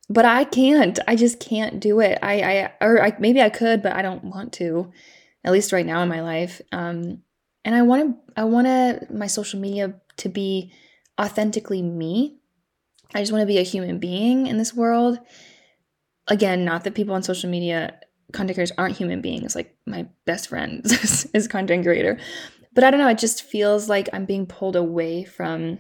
But 0.09 0.25
I 0.25 0.45
can't. 0.45 0.99
I 1.07 1.15
just 1.15 1.39
can't 1.39 1.79
do 1.79 1.99
it. 1.99 2.19
I 2.21 2.41
I 2.41 2.73
or 2.81 3.01
I, 3.01 3.15
maybe 3.19 3.41
I 3.41 3.49
could, 3.49 3.81
but 3.81 3.93
I 3.93 4.01
don't 4.01 4.23
want 4.23 4.53
to. 4.53 4.91
At 5.43 5.53
least 5.53 5.71
right 5.71 5.85
now 5.85 6.01
in 6.01 6.09
my 6.09 6.21
life. 6.21 6.61
Um 6.71 7.23
and 7.63 7.75
I 7.75 7.81
want 7.81 8.03
to 8.05 8.41
I 8.41 8.45
want 8.45 8.67
to 8.67 9.07
my 9.09 9.27
social 9.27 9.59
media 9.59 9.95
to 10.17 10.29
be 10.29 10.71
authentically 11.19 11.81
me. 11.81 12.39
I 13.15 13.19
just 13.21 13.31
want 13.31 13.41
to 13.41 13.47
be 13.47 13.57
a 13.57 13.63
human 13.63 13.99
being 13.99 14.47
in 14.47 14.57
this 14.57 14.73
world. 14.73 15.19
Again, 16.27 16.65
not 16.65 16.83
that 16.83 16.95
people 16.95 17.15
on 17.15 17.23
social 17.23 17.49
media 17.49 17.99
content 18.33 18.55
creators 18.55 18.75
aren't 18.77 18.97
human 18.97 19.21
beings. 19.21 19.55
Like 19.55 19.75
my 19.85 20.07
best 20.25 20.49
friend 20.49 20.81
is 21.33 21.47
content 21.49 21.83
creator 21.83 22.19
but 22.77 22.83
I 22.83 22.91
don't 22.91 22.99
know, 22.99 23.09
it 23.09 23.17
just 23.17 23.41
feels 23.41 23.89
like 23.89 24.07
I'm 24.13 24.25
being 24.25 24.45
pulled 24.45 24.75
away 24.75 25.23
from 25.23 25.79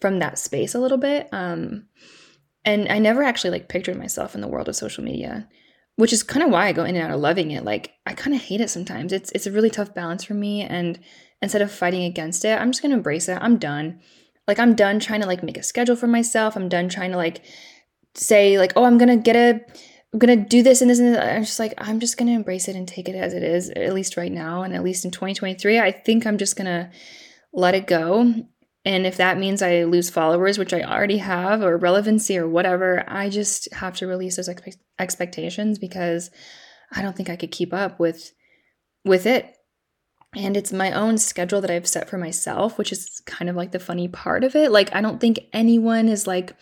from 0.00 0.18
that 0.18 0.36
space 0.36 0.74
a 0.74 0.80
little 0.80 0.98
bit. 0.98 1.28
Um 1.30 1.86
and 2.64 2.88
I 2.88 2.98
never 2.98 3.22
actually 3.22 3.50
like 3.50 3.68
pictured 3.68 3.96
myself 3.96 4.34
in 4.34 4.40
the 4.40 4.48
world 4.48 4.68
of 4.68 4.74
social 4.74 5.04
media, 5.04 5.48
which 5.94 6.12
is 6.12 6.24
kind 6.24 6.42
of 6.42 6.50
why 6.50 6.66
I 6.66 6.72
go 6.72 6.82
in 6.82 6.96
and 6.96 7.04
out 7.04 7.14
of 7.14 7.20
loving 7.20 7.52
it. 7.52 7.64
Like 7.64 7.92
I 8.04 8.14
kind 8.14 8.34
of 8.34 8.42
hate 8.42 8.60
it 8.60 8.68
sometimes. 8.68 9.12
It's 9.12 9.30
it's 9.30 9.46
a 9.46 9.52
really 9.52 9.70
tough 9.70 9.94
balance 9.94 10.24
for 10.24 10.34
me 10.34 10.62
and 10.62 10.98
instead 11.40 11.62
of 11.62 11.70
fighting 11.70 12.02
against 12.02 12.44
it, 12.44 12.60
I'm 12.60 12.72
just 12.72 12.82
to 12.90 12.96
embrace 12.96 13.28
it. 13.28 13.38
I'm 13.40 13.56
done. 13.56 14.00
Like 14.48 14.58
I'm 14.58 14.74
done 14.74 14.98
trying 14.98 15.20
to 15.20 15.28
like 15.28 15.44
make 15.44 15.56
a 15.56 15.62
schedule 15.62 15.94
for 15.94 16.08
myself. 16.08 16.56
I'm 16.56 16.68
done 16.68 16.88
trying 16.88 17.12
to 17.12 17.16
like 17.16 17.44
say 18.16 18.58
like, 18.58 18.72
"Oh, 18.74 18.86
I'm 18.86 18.98
to 19.08 19.22
get 19.22 19.36
a 19.36 19.60
I'm 20.14 20.20
gonna 20.20 20.36
do 20.36 20.62
this 20.62 20.80
and 20.80 20.88
this 20.88 21.00
and 21.00 21.12
this. 21.12 21.20
I'm 21.20 21.42
just 21.42 21.58
like, 21.58 21.74
I'm 21.76 21.98
just 21.98 22.16
gonna 22.16 22.30
embrace 22.30 22.68
it 22.68 22.76
and 22.76 22.86
take 22.86 23.08
it 23.08 23.16
as 23.16 23.34
it 23.34 23.42
is, 23.42 23.68
at 23.70 23.92
least 23.92 24.16
right 24.16 24.30
now, 24.30 24.62
and 24.62 24.72
at 24.72 24.84
least 24.84 25.04
in 25.04 25.10
2023. 25.10 25.80
I 25.80 25.90
think 25.90 26.24
I'm 26.24 26.38
just 26.38 26.54
gonna 26.54 26.92
let 27.52 27.74
it 27.74 27.88
go. 27.88 28.32
And 28.84 29.06
if 29.06 29.16
that 29.16 29.38
means 29.38 29.60
I 29.60 29.82
lose 29.82 30.10
followers, 30.10 30.56
which 30.56 30.72
I 30.72 30.82
already 30.82 31.18
have, 31.18 31.62
or 31.62 31.76
relevancy 31.76 32.38
or 32.38 32.48
whatever, 32.48 33.02
I 33.08 33.28
just 33.28 33.68
have 33.74 33.96
to 33.96 34.06
release 34.06 34.36
those 34.36 34.48
expe- 34.48 34.76
expectations 35.00 35.80
because 35.80 36.30
I 36.92 37.02
don't 37.02 37.16
think 37.16 37.28
I 37.28 37.36
could 37.36 37.50
keep 37.50 37.74
up 37.74 37.98
with 37.98 38.30
with 39.04 39.26
it. 39.26 39.56
And 40.36 40.56
it's 40.56 40.72
my 40.72 40.92
own 40.92 41.18
schedule 41.18 41.60
that 41.60 41.72
I've 41.72 41.88
set 41.88 42.08
for 42.08 42.18
myself, 42.18 42.78
which 42.78 42.92
is 42.92 43.20
kind 43.26 43.50
of 43.50 43.56
like 43.56 43.72
the 43.72 43.80
funny 43.80 44.06
part 44.06 44.44
of 44.44 44.54
it. 44.54 44.70
Like, 44.70 44.94
I 44.94 45.00
don't 45.00 45.20
think 45.20 45.40
anyone 45.52 46.08
is 46.08 46.28
like, 46.28 46.54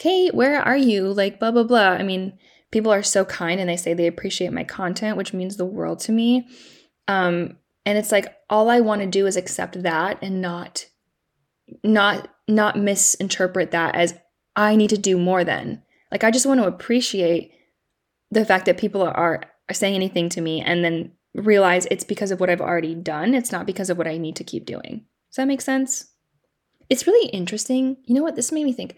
Kate, 0.00 0.34
where 0.34 0.60
are 0.60 0.76
you? 0.76 1.12
Like, 1.12 1.38
blah, 1.38 1.52
blah, 1.52 1.62
blah. 1.62 1.90
I 1.90 2.02
mean, 2.02 2.38
people 2.72 2.92
are 2.92 3.02
so 3.02 3.24
kind 3.24 3.60
and 3.60 3.68
they 3.68 3.76
say 3.76 3.94
they 3.94 4.08
appreciate 4.08 4.52
my 4.52 4.64
content, 4.64 5.16
which 5.16 5.32
means 5.32 5.56
the 5.56 5.64
world 5.64 6.00
to 6.00 6.12
me. 6.12 6.48
Um, 7.06 7.58
and 7.86 7.96
it's 7.98 8.10
like 8.10 8.34
all 8.50 8.68
I 8.68 8.80
want 8.80 9.02
to 9.02 9.06
do 9.06 9.26
is 9.26 9.36
accept 9.36 9.82
that 9.82 10.18
and 10.20 10.40
not 10.40 10.86
not 11.84 12.28
not 12.48 12.76
misinterpret 12.76 13.70
that 13.70 13.94
as 13.94 14.14
I 14.56 14.74
need 14.76 14.90
to 14.90 14.98
do 14.98 15.16
more 15.16 15.44
than. 15.44 15.82
Like 16.10 16.24
I 16.24 16.30
just 16.30 16.46
want 16.46 16.60
to 16.60 16.66
appreciate 16.66 17.52
the 18.30 18.44
fact 18.44 18.66
that 18.66 18.78
people 18.78 19.02
are, 19.02 19.16
are 19.16 19.74
saying 19.74 19.94
anything 19.94 20.28
to 20.30 20.40
me 20.40 20.60
and 20.60 20.84
then 20.84 21.12
realize 21.34 21.86
it's 21.90 22.04
because 22.04 22.30
of 22.30 22.40
what 22.40 22.50
I've 22.50 22.60
already 22.60 22.94
done. 22.94 23.34
It's 23.34 23.52
not 23.52 23.66
because 23.66 23.90
of 23.90 23.98
what 23.98 24.08
I 24.08 24.18
need 24.18 24.36
to 24.36 24.44
keep 24.44 24.66
doing. 24.66 25.06
Does 25.30 25.36
that 25.36 25.48
make 25.48 25.60
sense? 25.60 26.10
It's 26.90 27.06
really 27.06 27.28
interesting. 27.30 27.96
You 28.04 28.14
know 28.14 28.22
what? 28.22 28.36
This 28.36 28.52
made 28.52 28.64
me 28.64 28.72
think. 28.72 28.96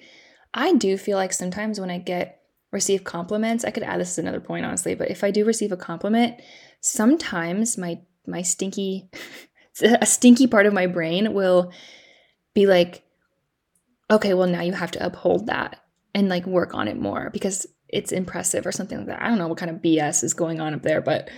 I 0.52 0.74
do 0.74 0.96
feel 0.96 1.16
like 1.16 1.32
sometimes 1.32 1.78
when 1.78 1.90
I 1.90 1.98
get 1.98 2.40
receive 2.74 3.04
compliments, 3.04 3.64
I 3.64 3.70
could 3.70 3.84
add 3.84 4.00
this 4.00 4.10
as 4.10 4.18
another 4.18 4.40
point, 4.40 4.66
honestly, 4.66 4.94
but 4.94 5.10
if 5.10 5.24
I 5.24 5.30
do 5.30 5.44
receive 5.46 5.72
a 5.72 5.76
compliment, 5.76 6.42
sometimes 6.80 7.78
my 7.78 8.00
my 8.26 8.42
stinky 8.42 9.08
a 9.82 10.04
stinky 10.06 10.46
part 10.46 10.66
of 10.66 10.74
my 10.74 10.87
brain 10.87 11.32
will 11.32 11.72
be 12.52 12.66
like, 12.66 13.02
okay, 14.10 14.34
well 14.34 14.48
now 14.48 14.60
you 14.60 14.72
have 14.72 14.90
to 14.90 15.04
uphold 15.04 15.46
that 15.46 15.80
and 16.14 16.28
like 16.28 16.46
work 16.46 16.74
on 16.74 16.88
it 16.88 16.98
more 16.98 17.30
because 17.32 17.66
it's 17.88 18.12
impressive 18.12 18.66
or 18.66 18.72
something 18.72 18.98
like 18.98 19.06
that. 19.06 19.22
I 19.22 19.28
don't 19.28 19.38
know 19.38 19.48
what 19.48 19.58
kind 19.58 19.70
of 19.70 19.82
BS 19.82 20.24
is 20.24 20.34
going 20.34 20.60
on 20.60 20.74
up 20.74 20.82
there, 20.82 21.00
but 21.00 21.30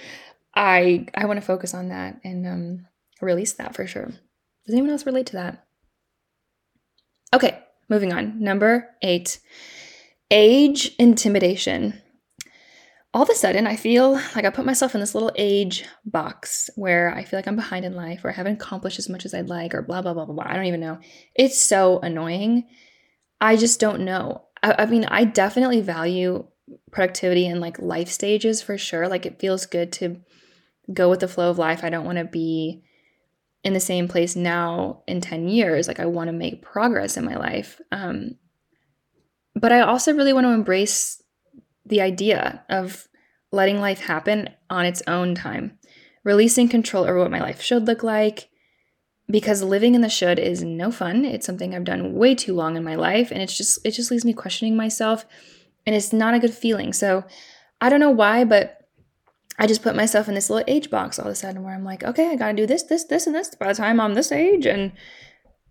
I 0.54 1.06
I 1.14 1.26
want 1.26 1.38
to 1.38 1.46
focus 1.46 1.74
on 1.74 1.90
that 1.90 2.20
and 2.24 2.46
um 2.46 2.86
release 3.20 3.52
that 3.54 3.74
for 3.74 3.86
sure. 3.86 4.06
Does 4.06 4.74
anyone 4.74 4.90
else 4.90 5.06
relate 5.06 5.26
to 5.26 5.34
that? 5.34 5.66
Okay, 7.32 7.58
moving 7.88 8.12
on. 8.12 8.40
Number 8.40 8.88
eight 9.02 9.38
age 10.30 10.94
intimidation. 10.98 12.00
All 13.14 13.22
of 13.22 13.30
a 13.30 13.34
sudden, 13.34 13.66
I 13.66 13.76
feel 13.76 14.12
like 14.34 14.44
I 14.44 14.50
put 14.50 14.66
myself 14.66 14.94
in 14.94 15.00
this 15.00 15.14
little 15.14 15.32
age 15.36 15.84
box 16.04 16.68
where 16.76 17.14
I 17.14 17.24
feel 17.24 17.38
like 17.38 17.46
I'm 17.46 17.56
behind 17.56 17.84
in 17.84 17.94
life 17.94 18.24
or 18.24 18.28
I 18.28 18.34
haven't 18.34 18.54
accomplished 18.54 18.98
as 18.98 19.08
much 19.08 19.24
as 19.24 19.32
I'd 19.32 19.48
like 19.48 19.74
or 19.74 19.80
blah, 19.80 20.02
blah, 20.02 20.12
blah, 20.12 20.26
blah, 20.26 20.34
blah. 20.34 20.44
I 20.46 20.54
don't 20.54 20.66
even 20.66 20.80
know. 20.80 20.98
It's 21.34 21.58
so 21.58 21.98
annoying. 22.00 22.64
I 23.40 23.56
just 23.56 23.80
don't 23.80 24.04
know. 24.04 24.44
I, 24.62 24.74
I 24.80 24.86
mean, 24.86 25.06
I 25.06 25.24
definitely 25.24 25.80
value 25.80 26.46
productivity 26.90 27.46
and 27.46 27.60
like 27.60 27.78
life 27.78 28.08
stages 28.08 28.60
for 28.60 28.76
sure. 28.76 29.08
Like 29.08 29.24
it 29.24 29.40
feels 29.40 29.64
good 29.64 29.92
to 29.92 30.20
go 30.92 31.08
with 31.08 31.20
the 31.20 31.28
flow 31.28 31.50
of 31.50 31.58
life. 31.58 31.84
I 31.84 31.90
don't 31.90 32.04
want 32.04 32.18
to 32.18 32.24
be 32.24 32.82
in 33.64 33.72
the 33.72 33.80
same 33.80 34.08
place 34.08 34.36
now 34.36 35.02
in 35.06 35.20
10 35.20 35.48
years. 35.48 35.88
Like 35.88 36.00
I 36.00 36.06
want 36.06 36.28
to 36.28 36.32
make 36.32 36.62
progress 36.62 37.16
in 37.16 37.24
my 37.24 37.36
life. 37.36 37.80
Um, 37.90 38.36
but 39.56 39.72
I 39.72 39.80
also 39.80 40.12
really 40.12 40.32
want 40.32 40.44
to 40.44 40.52
embrace 40.52 41.22
the 41.84 42.00
idea 42.00 42.64
of 42.68 43.08
letting 43.50 43.80
life 43.80 44.00
happen 44.00 44.50
on 44.68 44.84
its 44.84 45.02
own 45.06 45.34
time, 45.34 45.78
releasing 46.24 46.68
control 46.68 47.04
over 47.04 47.18
what 47.18 47.30
my 47.30 47.40
life 47.40 47.62
should 47.62 47.86
look 47.86 48.02
like. 48.02 48.48
Because 49.28 49.60
living 49.60 49.96
in 49.96 50.02
the 50.02 50.08
should 50.08 50.38
is 50.38 50.62
no 50.62 50.92
fun. 50.92 51.24
It's 51.24 51.44
something 51.44 51.74
I've 51.74 51.82
done 51.82 52.14
way 52.14 52.36
too 52.36 52.54
long 52.54 52.76
in 52.76 52.84
my 52.84 52.94
life, 52.94 53.32
and 53.32 53.42
it's 53.42 53.56
just 53.56 53.80
it 53.84 53.90
just 53.90 54.12
leaves 54.12 54.24
me 54.24 54.32
questioning 54.32 54.76
myself, 54.76 55.26
and 55.84 55.96
it's 55.96 56.12
not 56.12 56.34
a 56.34 56.38
good 56.38 56.54
feeling. 56.54 56.92
So 56.92 57.24
I 57.80 57.88
don't 57.88 57.98
know 57.98 58.10
why, 58.10 58.44
but 58.44 58.86
I 59.58 59.66
just 59.66 59.82
put 59.82 59.96
myself 59.96 60.28
in 60.28 60.34
this 60.34 60.50
little 60.50 60.64
age 60.72 60.90
box 60.90 61.18
all 61.18 61.26
of 61.26 61.32
a 61.32 61.34
sudden 61.34 61.62
where 61.62 61.74
I'm 61.74 61.84
like, 61.84 62.04
okay, 62.04 62.30
I 62.30 62.36
got 62.36 62.48
to 62.48 62.52
do 62.52 62.66
this, 62.66 62.82
this, 62.84 63.04
this, 63.04 63.26
and 63.26 63.34
this 63.34 63.54
by 63.54 63.68
the 63.68 63.74
time 63.74 64.00
I'm 64.00 64.14
this 64.14 64.30
age. 64.30 64.66
And 64.66 64.92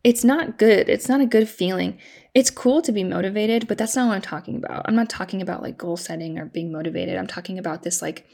it's 0.05 0.23
not 0.23 0.59
good. 0.59 0.87
It's 0.87 1.09
not 1.09 1.19
a 1.19 1.25
good 1.25 1.49
feeling. 1.49 1.97
It's 2.35 2.51
cool 2.51 2.83
to 2.83 2.91
be 2.91 3.03
motivated, 3.03 3.67
but 3.67 3.79
that's 3.79 3.95
not 3.95 4.07
what 4.07 4.13
I'm 4.13 4.21
talking 4.21 4.55
about. 4.55 4.83
I'm 4.85 4.95
not 4.95 5.09
talking 5.09 5.41
about 5.41 5.63
like 5.63 5.79
goal 5.79 5.97
setting 5.97 6.37
or 6.37 6.45
being 6.45 6.71
motivated. 6.71 7.17
I'm 7.17 7.25
talking 7.25 7.57
about 7.57 7.81
this 7.81 8.03
like, 8.03 8.27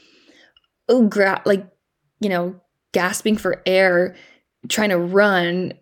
oh, 0.90 1.08
gra- 1.08 1.40
like, 1.46 1.66
you 2.20 2.28
know, 2.28 2.60
gasping 2.92 3.38
for 3.38 3.62
air, 3.64 4.14
trying 4.68 4.90
to 4.90 4.98
run 4.98 5.72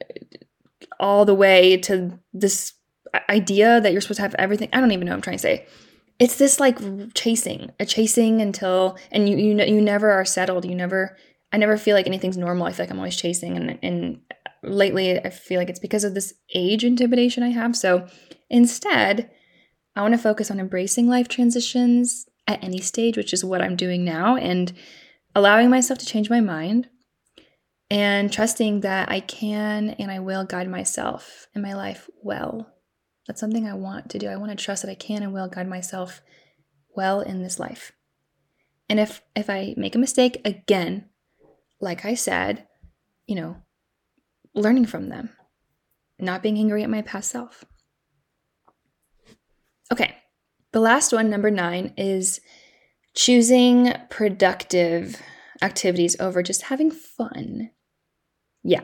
all 1.00 1.24
the 1.24 1.34
way 1.34 1.76
to 1.78 2.20
this 2.32 2.74
idea 3.28 3.80
that 3.80 3.90
you're 3.90 4.00
supposed 4.00 4.18
to 4.18 4.22
have 4.22 4.36
everything. 4.36 4.68
I 4.72 4.80
don't 4.80 4.92
even 4.92 5.06
know 5.06 5.10
what 5.10 5.16
I'm 5.16 5.22
trying 5.22 5.38
to 5.38 5.42
say 5.42 5.66
it's 6.20 6.36
this 6.36 6.60
like 6.60 6.78
chasing, 7.14 7.72
a 7.80 7.86
chasing 7.86 8.42
until 8.42 8.98
and 9.10 9.26
you 9.26 9.38
you 9.38 9.58
you 9.64 9.80
never 9.80 10.10
are 10.10 10.26
settled. 10.26 10.66
You 10.66 10.74
never 10.74 11.16
I 11.50 11.56
never 11.56 11.78
feel 11.78 11.96
like 11.96 12.06
anything's 12.06 12.36
normal. 12.36 12.66
I 12.66 12.72
feel 12.72 12.84
like 12.84 12.90
I'm 12.90 12.98
always 12.98 13.16
chasing 13.16 13.56
and 13.56 13.78
and 13.82 14.20
lately 14.62 15.18
I 15.18 15.30
feel 15.30 15.58
like 15.58 15.70
it's 15.70 15.78
because 15.78 16.04
of 16.04 16.14
this 16.14 16.34
age 16.54 16.84
intimidation 16.84 17.42
I 17.42 17.50
have. 17.50 17.76
So 17.76 18.06
instead, 18.48 19.30
I 19.96 20.02
want 20.02 20.14
to 20.14 20.18
focus 20.18 20.50
on 20.50 20.60
embracing 20.60 21.08
life 21.08 21.28
transitions 21.28 22.26
at 22.46 22.62
any 22.62 22.80
stage, 22.80 23.16
which 23.16 23.32
is 23.32 23.44
what 23.44 23.62
I'm 23.62 23.76
doing 23.76 24.04
now 24.04 24.36
and 24.36 24.72
allowing 25.34 25.70
myself 25.70 25.98
to 26.00 26.06
change 26.06 26.30
my 26.30 26.40
mind 26.40 26.88
and 27.90 28.32
trusting 28.32 28.80
that 28.80 29.10
I 29.10 29.20
can 29.20 29.90
and 29.90 30.10
I 30.10 30.20
will 30.20 30.44
guide 30.44 30.68
myself 30.68 31.48
in 31.54 31.62
my 31.62 31.74
life 31.74 32.08
well. 32.22 32.72
That's 33.26 33.40
something 33.40 33.66
I 33.66 33.74
want 33.74 34.10
to 34.10 34.18
do. 34.18 34.28
I 34.28 34.36
want 34.36 34.56
to 34.56 34.64
trust 34.64 34.82
that 34.82 34.90
I 34.90 34.94
can 34.94 35.22
and 35.22 35.32
will 35.32 35.48
guide 35.48 35.68
myself 35.68 36.22
well 36.94 37.20
in 37.20 37.42
this 37.42 37.58
life. 37.58 37.92
And 38.88 38.98
if 38.98 39.22
if 39.36 39.48
I 39.48 39.74
make 39.76 39.94
a 39.94 40.00
mistake 40.00 40.40
again, 40.44 41.08
like 41.80 42.04
I 42.04 42.14
said, 42.14 42.66
you 43.26 43.36
know, 43.36 43.56
learning 44.54 44.86
from 44.86 45.08
them, 45.08 45.30
not 46.18 46.42
being 46.42 46.58
angry 46.58 46.82
at 46.82 46.90
my 46.90 47.02
past 47.02 47.30
self. 47.30 47.64
Okay. 49.92 50.16
The 50.72 50.80
last 50.80 51.12
one, 51.12 51.30
number 51.30 51.50
9, 51.50 51.94
is 51.96 52.40
choosing 53.14 53.92
productive 54.08 55.20
activities 55.62 56.18
over 56.20 56.42
just 56.42 56.62
having 56.62 56.90
fun. 56.90 57.70
Yeah, 58.62 58.82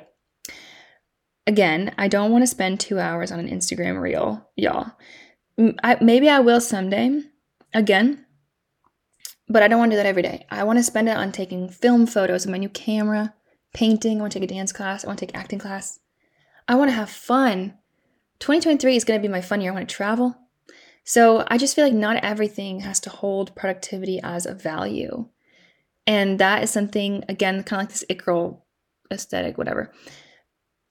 again, 1.47 1.95
I 1.97 2.09
don't 2.09 2.33
want 2.33 2.43
to 2.43 2.47
spend 2.47 2.81
two 2.81 2.99
hours 2.99 3.31
on 3.31 3.41
an 3.41 3.49
Instagram 3.49 4.01
reel, 4.01 4.49
y'all. 4.57 4.93
I, 5.83 5.97
maybe 6.01 6.29
I 6.29 6.41
will 6.41 6.61
someday, 6.61 7.23
again, 7.73 8.27
but 9.49 9.63
I 9.63 9.69
don't 9.69 9.79
want 9.79 9.91
to 9.93 9.97
do 9.97 10.03
that 10.03 10.09
every 10.09 10.23
day. 10.23 10.45
I 10.51 10.65
want 10.65 10.79
to 10.79 10.83
spend 10.83 11.09
it 11.09 11.17
on 11.17 11.33
taking 11.33 11.69
film 11.69 12.07
photos 12.07 12.45
of 12.45 12.51
my 12.51 12.59
new 12.59 12.69
camera, 12.69 13.35
painting. 13.77 14.17
I 14.19 14.21
want 14.23 14.33
to 14.33 14.41
take 14.41 14.51
a 14.51 14.55
dance 14.55 14.73
class. 14.73 15.05
I 15.05 15.07
want 15.07 15.19
to 15.19 15.27
take 15.27 15.37
acting 15.37 15.59
class. 15.59 16.01
I 16.67 16.75
want 16.75 16.89
to 16.89 16.97
have 16.97 17.11
fun. 17.11 17.75
2023 18.41 18.97
is 18.97 19.05
going 19.05 19.21
to 19.21 19.29
be 19.29 19.31
my 19.31 19.43
fun 19.43 19.61
year. 19.61 19.71
I 19.71 19.75
want 19.75 19.89
to 19.89 19.95
travel. 19.95 20.35
So 21.05 21.45
I 21.49 21.59
just 21.59 21.77
feel 21.77 21.85
like 21.85 21.95
not 21.95 22.25
everything 22.25 22.81
has 22.81 22.99
to 23.01 23.11
hold 23.11 23.55
productivity 23.55 24.19
as 24.23 24.47
a 24.47 24.55
value. 24.55 25.29
And 26.07 26.39
that 26.39 26.63
is 26.63 26.71
something, 26.71 27.25
again, 27.29 27.63
kind 27.65 27.83
of 27.83 27.85
like 27.85 27.89
this 27.91 28.05
it 28.09 28.25
girl 28.25 28.65
aesthetic, 29.13 29.59
whatever. 29.59 29.93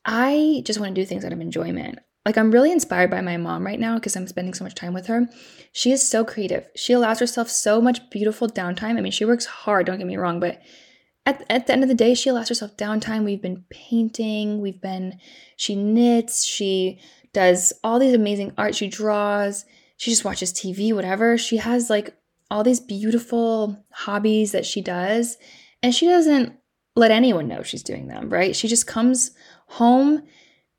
I 0.05 0.61
just 0.63 0.79
want 0.79 0.93
to 0.93 1.01
do 1.01 1.05
things 1.05 1.25
out 1.25 1.33
of 1.33 1.41
enjoyment. 1.41 1.99
Like, 2.23 2.37
I'm 2.37 2.51
really 2.51 2.71
inspired 2.71 3.09
by 3.09 3.21
my 3.21 3.37
mom 3.37 3.65
right 3.65 3.79
now 3.79 3.95
because 3.95 4.15
I'm 4.15 4.27
spending 4.27 4.53
so 4.53 4.63
much 4.63 4.75
time 4.75 4.93
with 4.93 5.07
her. 5.07 5.27
She 5.71 5.91
is 5.91 6.07
so 6.07 6.23
creative. 6.23 6.67
She 6.75 6.93
allows 6.93 7.19
herself 7.19 7.49
so 7.49 7.81
much 7.81 8.09
beautiful 8.09 8.47
downtime. 8.47 8.97
I 8.97 9.01
mean, 9.01 9.11
she 9.11 9.25
works 9.25 9.45
hard, 9.45 9.85
don't 9.85 9.97
get 9.97 10.07
me 10.07 10.17
wrong, 10.17 10.39
but 10.39 10.61
at, 11.25 11.43
at 11.49 11.67
the 11.67 11.73
end 11.73 11.83
of 11.83 11.89
the 11.89 11.95
day, 11.95 12.13
she 12.13 12.29
allows 12.29 12.49
herself 12.49 12.77
downtime. 12.77 13.25
We've 13.25 13.41
been 13.41 13.65
painting, 13.69 14.61
we've 14.61 14.81
been, 14.81 15.19
she 15.57 15.75
knits, 15.75 16.45
she 16.45 16.99
does 17.33 17.73
all 17.83 17.99
these 17.99 18.13
amazing 18.13 18.53
art, 18.57 18.75
she 18.75 18.87
draws, 18.87 19.65
she 19.97 20.11
just 20.11 20.25
watches 20.25 20.53
TV, 20.53 20.93
whatever. 20.93 21.37
She 21.37 21.57
has 21.57 21.89
like 21.89 22.15
all 22.51 22.63
these 22.63 22.79
beautiful 22.79 23.83
hobbies 23.91 24.51
that 24.51 24.65
she 24.65 24.81
does, 24.81 25.37
and 25.81 25.93
she 25.93 26.05
doesn't 26.07 26.53
let 26.95 27.11
anyone 27.11 27.47
know 27.47 27.63
she's 27.63 27.83
doing 27.83 28.07
them, 28.07 28.29
right? 28.29 28.55
She 28.55 28.67
just 28.67 28.87
comes 28.87 29.31
home 29.67 30.23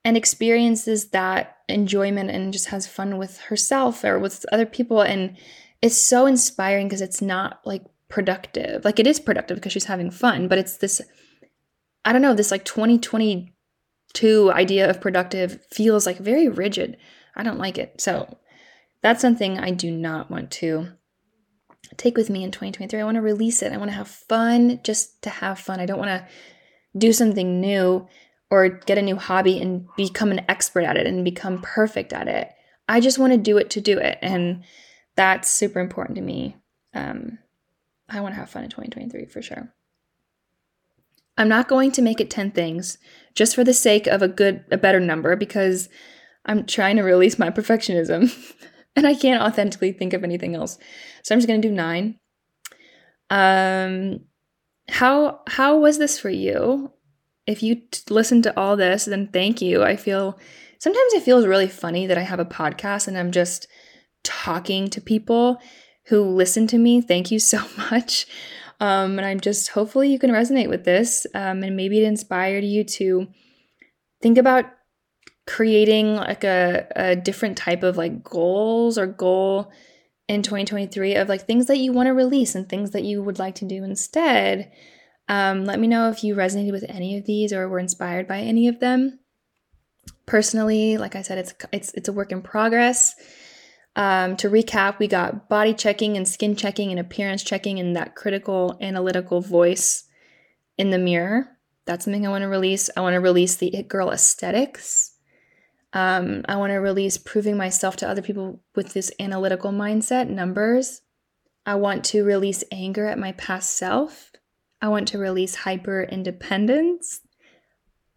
and 0.05 0.17
experiences 0.17 1.09
that 1.09 1.59
enjoyment 1.69 2.31
and 2.31 2.53
just 2.53 2.69
has 2.69 2.87
fun 2.87 3.19
with 3.19 3.39
herself 3.41 4.05
or 4.05 4.19
with 4.19 4.47
other 4.53 4.65
people. 4.65 5.03
And 5.03 5.37
it's 5.83 5.97
so 5.97 6.27
inspiring 6.27 6.87
because 6.87 7.01
it's 7.03 7.21
not 7.21 7.61
like 7.65 7.83
productive. 8.09 8.85
Like 8.85 8.99
it 8.99 9.07
is 9.07 9.21
productive 9.21 9.57
because 9.57 9.73
she's 9.73 9.85
having 9.85 10.11
fun, 10.11 10.49
but 10.49 10.59
it's 10.59 10.77
this, 10.77 11.01
I 12.05 12.13
don't 12.13 12.23
know, 12.23 12.35
this 12.35 12.51
like 12.51 12.65
2022 12.65 14.53
idea 14.53 14.89
of 14.89 15.01
productive 15.01 15.65
feels 15.71 16.07
like 16.07 16.19
very 16.19 16.49
rigid. 16.49 16.97
I 17.35 17.43
don't 17.43 17.59
like 17.59 17.79
it. 17.79 18.01
So 18.01 18.39
that's 19.03 19.21
something 19.21 19.59
I 19.59 19.71
do 19.71 19.91
not 19.91 20.31
want 20.31 20.51
to 20.53 20.89
take 21.97 22.17
with 22.17 22.31
me 22.31 22.45
in 22.45 22.51
2023. 22.51 23.01
I 23.01 23.05
want 23.05 23.17
to 23.17 23.21
release 23.23 23.63
it. 23.63 23.73
I 23.73 23.77
want 23.77 23.91
to 23.91 23.97
have 23.97 24.09
fun 24.09 24.81
just 24.83 25.23
to 25.23 25.31
have 25.31 25.59
fun. 25.59 25.81
I 25.81 25.87
don't 25.87 25.99
want 25.99 26.11
to 26.11 26.27
do 26.97 27.13
something 27.13 27.61
new 27.61 28.07
or 28.51 28.69
get 28.69 28.99
a 28.99 29.03
new 29.03 29.17
hobby 29.17 29.61
and 29.61 29.87
become 29.97 30.31
an 30.31 30.45
expert 30.49 30.85
at 30.85 30.97
it 30.97 31.07
and 31.07 31.25
become 31.25 31.61
perfect 31.63 32.13
at 32.13 32.29
it. 32.29 32.49
I 32.89 33.01
just 33.01 33.19
want 33.19 33.33
to 33.33 33.39
do 33.39 33.59
it 33.59 33.71
to 33.71 33.81
do 33.81 33.99
it. 33.99 34.19
And 34.23 34.65
that's 35.17 35.51
super 35.51 35.81
important 35.81 36.17
to 36.17 36.23
me. 36.23 36.57
Um, 36.95 37.39
I 38.09 38.21
want 38.21 38.35
to 38.35 38.41
have 38.41 38.51
fun 38.51 38.65
in 38.65 38.71
2023 38.71 39.27
for 39.27 39.43
sure. 39.43 39.73
I'm 41.39 41.49
not 41.49 41.69
going 41.69 41.93
to 41.93 42.03
make 42.03 42.21
it 42.21 42.31
10 42.31 42.53
things 42.53 42.99
just 43.35 43.55
for 43.55 43.65
the 43.65 43.75
sake 43.75 44.07
of 44.07 44.23
a 44.23 44.29
good, 44.29 44.65
a 44.71 44.79
better 44.79 45.01
number 45.01 45.37
because 45.37 45.89
I'm 46.47 46.65
trying 46.65 46.97
to 46.97 47.03
release 47.03 47.39
my 47.39 47.51
perfectionism 47.51 48.33
and 48.97 49.07
I 49.07 49.15
can't 49.15 49.43
authentically 49.43 49.93
think 49.93 50.15
of 50.15 50.25
anything 50.25 50.55
else. 50.55 50.79
So 51.23 51.35
I'm 51.35 51.39
just 51.39 51.49
going 51.49 51.61
to 51.61 51.69
do 51.69 51.75
nine. 51.75 52.19
Um, 53.29 54.21
how 54.89 55.41
how 55.49 55.79
was 55.79 55.99
this 55.99 56.17
for 56.17 56.31
you? 56.31 56.93
if 57.47 57.63
you 57.63 57.77
t- 57.77 58.03
listen 58.11 58.43
to 58.43 58.59
all 58.59 58.77
this, 58.77 59.05
then 59.05 59.29
thank 59.29 59.63
you. 59.63 59.83
I 59.83 59.97
feel 59.97 60.39
sometimes 60.79 61.13
it 61.15 61.23
feels 61.23 61.47
really 61.47 61.69
funny 61.69 62.07
that 62.07 62.19
I 62.19 62.23
have 62.23 62.41
a 62.41 62.45
podcast 62.45 63.09
and 63.09 63.17
I'm 63.17 63.33
just 63.33 63.69
talking 64.25 64.91
to 64.91 65.01
people 65.01 65.61
who 66.09 66.23
listen 66.23 66.67
to 66.69 66.79
me. 66.79 67.01
Thank 67.01 67.31
you 67.31 67.39
so 67.39 67.63
much. 67.91 68.27
Um, 68.79 69.19
and 69.19 69.27
I'm 69.27 69.41
just 69.41 69.69
hopefully 69.69 70.11
you 70.13 70.19
can 70.19 70.31
resonate 70.31 70.69
with 70.69 70.85
this 70.85 71.27
um, 71.35 71.63
and 71.63 71.77
maybe 71.77 71.99
it 71.99 72.07
inspired 72.07 72.65
you 72.65 72.85
to 72.85 73.29
think 74.21 74.37
about 74.37 74.67
creating 75.47 76.17
like 76.17 76.45
a, 76.45 76.87
a 76.95 77.17
different 77.17 77.57
type 77.57 77.83
of 77.83 77.97
like 77.97 78.23
goals 78.23 78.99
or 78.99 79.07
goal 79.07 79.73
in 80.29 80.43
2023 80.43 81.15
of 81.15 81.29
like 81.29 81.47
things 81.47 81.67
that 81.67 81.79
you 81.79 81.93
want 81.93 82.09
to 82.09 82.13
release 82.13 82.55
and 82.55 82.69
things 82.69 82.91
that 82.91 83.05
you 83.05 83.23
would 83.23 83.39
like 83.39 83.55
to 83.55 83.65
do 83.65 83.83
instead 83.83 84.71
um, 85.29 85.65
let 85.65 85.81
me 85.81 85.87
know 85.87 86.09
if 86.09 86.23
you 86.23 86.35
resonated 86.35 86.73
with 86.73 86.85
any 86.89 87.17
of 87.17 87.25
these 87.25 87.53
or 87.53 87.69
were 87.69 87.79
inspired 87.79 88.29
by 88.29 88.39
any 88.41 88.69
of 88.69 88.81
them. 88.81 89.19
Personally, 90.25 90.99
like 90.99 91.17
I 91.17 91.23
said, 91.23 91.39
it's 91.39 91.55
it's 91.73 91.93
it's 91.95 92.09
a 92.09 92.13
work 92.13 92.33
in 92.33 92.43
progress. 92.43 93.15
Um, 93.97 94.37
to 94.37 94.51
recap, 94.51 94.99
we 94.99 95.09
got 95.09 95.49
body 95.49 95.73
checking 95.73 96.19
and 96.19 96.29
skin 96.29 96.55
checking 96.55 96.91
and 96.91 97.01
appearance 97.01 97.43
checking 97.43 97.81
and 97.81 97.97
that 97.97 98.15
critical 98.15 98.77
analytical 98.81 99.41
voice 99.41 100.05
in 100.77 100.91
the 100.91 100.99
mirror. 100.99 101.49
That's 101.87 102.05
something 102.05 102.27
I 102.27 102.31
want 102.31 102.43
to 102.43 102.49
release. 102.49 102.91
I 102.95 103.01
want 103.01 103.15
to 103.15 103.21
release 103.21 103.57
the 103.57 103.75
it 103.75 103.89
girl 103.89 104.11
aesthetics. 104.11 105.13
Um, 105.95 106.45
I 106.47 106.57
want 106.57 106.73
to 106.73 106.77
release 106.77 107.17
proving 107.17 107.57
myself 107.57 107.97
to 107.97 108.09
other 108.09 108.21
people 108.21 108.61
with 108.75 108.93
this 108.93 109.11
analytical 109.19 109.73
mindset, 109.73 110.29
numbers. 110.29 111.01
I 111.65 111.77
want 111.77 112.05
to 112.07 112.23
release 112.23 112.63
anger 112.71 113.07
at 113.07 113.19
my 113.19 113.33
past 113.33 113.73
self. 113.73 114.31
I 114.83 114.89
want 114.89 115.09
to 115.09 115.19
release 115.19 115.55
hyper 115.55 116.03
independence. 116.03 117.21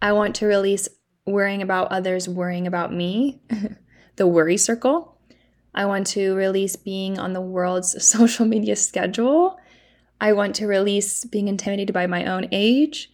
I 0.02 0.12
want 0.12 0.36
to 0.36 0.46
release 0.46 0.90
worrying 1.26 1.62
about 1.62 1.92
others, 1.92 2.28
worrying 2.28 2.68
about 2.68 2.94
me, 2.94 3.42
the 4.18 4.28
worry 4.28 4.58
circle. 4.58 5.19
I 5.74 5.86
want 5.86 6.08
to 6.08 6.36
release 6.36 6.76
being 6.76 7.20
on 7.20 7.34
the 7.34 7.42
world's 7.42 8.04
social 8.08 8.46
media 8.46 8.76
schedule. 8.76 9.60
I 10.22 10.34
want 10.34 10.56
to 10.56 10.68
release 10.68 11.24
being 11.26 11.48
intimidated 11.48 11.94
by 11.94 12.08
my 12.08 12.26
own 12.26 12.48
age, 12.52 13.12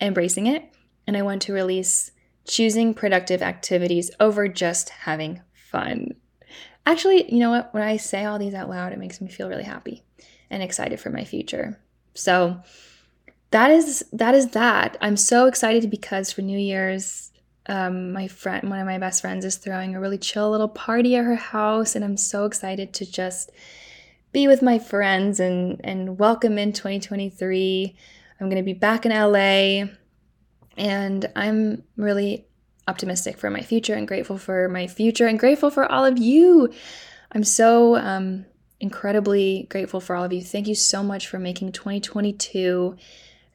embracing 0.00 0.46
it. 0.46 0.64
And 1.06 1.16
I 1.16 1.22
want 1.22 1.42
to 1.42 1.52
release 1.52 2.12
choosing 2.46 2.94
productive 2.94 3.42
activities 3.42 4.10
over 4.20 4.48
just 4.48 4.90
having 4.90 5.40
fun. 5.54 6.14
Actually, 6.84 7.32
you 7.32 7.38
know 7.38 7.50
what? 7.50 7.72
When 7.72 7.82
I 7.82 7.96
say 7.96 8.24
all 8.24 8.38
these 8.38 8.54
out 8.54 8.68
loud, 8.68 8.92
it 8.92 8.98
makes 8.98 9.20
me 9.20 9.28
feel 9.28 9.48
really 9.48 9.64
happy 9.64 10.02
and 10.50 10.62
excited 10.62 11.00
for 11.00 11.10
my 11.10 11.24
future. 11.24 11.80
So 12.14 12.60
that 13.50 13.70
is 13.70 14.04
that 14.12 14.34
is 14.34 14.48
that. 14.50 14.96
I'm 15.00 15.16
so 15.16 15.46
excited 15.46 15.90
because 15.90 16.32
for 16.32 16.42
New 16.42 16.58
Year's, 16.58 17.31
um, 17.66 18.12
my 18.12 18.28
friend, 18.28 18.68
one 18.68 18.80
of 18.80 18.86
my 18.86 18.98
best 18.98 19.20
friends, 19.20 19.44
is 19.44 19.56
throwing 19.56 19.94
a 19.94 20.00
really 20.00 20.18
chill 20.18 20.50
little 20.50 20.68
party 20.68 21.16
at 21.16 21.24
her 21.24 21.36
house, 21.36 21.94
and 21.94 22.04
I'm 22.04 22.16
so 22.16 22.44
excited 22.44 22.92
to 22.94 23.10
just 23.10 23.50
be 24.32 24.48
with 24.48 24.62
my 24.62 24.78
friends 24.78 25.38
and 25.38 25.80
and 25.84 26.18
welcome 26.18 26.58
in 26.58 26.72
2023. 26.72 27.96
I'm 28.40 28.48
gonna 28.48 28.62
be 28.62 28.72
back 28.72 29.06
in 29.06 29.12
LA, 29.12 29.92
and 30.76 31.30
I'm 31.36 31.84
really 31.96 32.46
optimistic 32.88 33.38
for 33.38 33.48
my 33.50 33.60
future 33.60 33.94
and 33.94 34.08
grateful 34.08 34.38
for 34.38 34.68
my 34.68 34.88
future 34.88 35.28
and 35.28 35.38
grateful 35.38 35.70
for 35.70 35.90
all 35.90 36.04
of 36.04 36.18
you. 36.18 36.72
I'm 37.30 37.44
so 37.44 37.96
um, 37.96 38.44
incredibly 38.80 39.68
grateful 39.70 40.00
for 40.00 40.16
all 40.16 40.24
of 40.24 40.32
you. 40.32 40.42
Thank 40.42 40.66
you 40.66 40.74
so 40.74 41.02
much 41.02 41.28
for 41.28 41.38
making 41.38 41.72
2022 41.72 42.96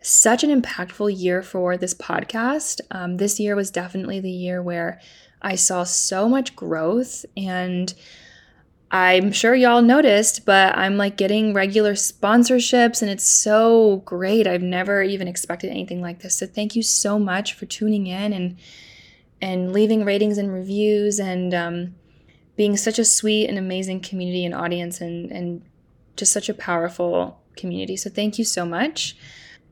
such 0.02 0.44
an 0.44 0.62
impactful 0.62 1.18
year 1.20 1.42
for 1.42 1.78
this 1.78 1.94
podcast. 1.94 2.82
Um, 2.92 3.18
this 3.18 3.40
year 3.40 3.56
was 3.56 3.72
definitely 3.72 4.20
the 4.20 4.32
year 4.32 4.62
where 4.62 5.00
I 5.42 5.56
saw 5.56 5.84
so 5.84 6.28
much 6.28 6.56
growth 6.56 7.26
and 7.36 7.94
I'm 8.90 9.34
sure 9.34 9.54
y'all 9.54 9.82
noticed, 9.82 10.46
but 10.46 10.78
I'm 10.78 10.96
like 10.96 11.18
getting 11.18 11.54
regular 11.54 11.94
sponsorships 11.94 13.02
and 13.02 13.12
it's 13.12 13.28
so 13.28 13.98
great. 14.06 14.48
I've 14.48 14.62
never 14.62 15.04
even 15.04 15.28
expected 15.28 15.70
anything 15.70 16.02
like 16.02 16.22
this. 16.22 16.36
So 16.38 16.48
thank 16.48 16.76
you 16.76 16.82
so 16.82 17.20
much 17.20 17.54
for 17.54 17.66
tuning 17.66 18.08
in 18.08 18.34
and 18.34 18.58
and 19.40 19.72
leaving 19.72 20.04
ratings 20.04 20.40
and 20.40 20.52
reviews 20.52 21.20
and 21.20 21.54
um, 21.54 21.96
being 22.56 22.76
such 22.76 22.98
a 22.98 23.06
sweet 23.06 23.48
and 23.48 23.58
amazing 23.58 24.00
community 24.00 24.46
and 24.46 24.56
audience 24.56 25.02
and 25.02 25.32
and 25.32 25.64
just 26.16 26.32
such 26.32 26.48
a 26.48 26.54
powerful 26.54 27.42
community. 27.58 27.98
So 27.98 28.10
thank 28.10 28.40
you 28.40 28.46
so 28.46 28.66
much. 28.66 29.18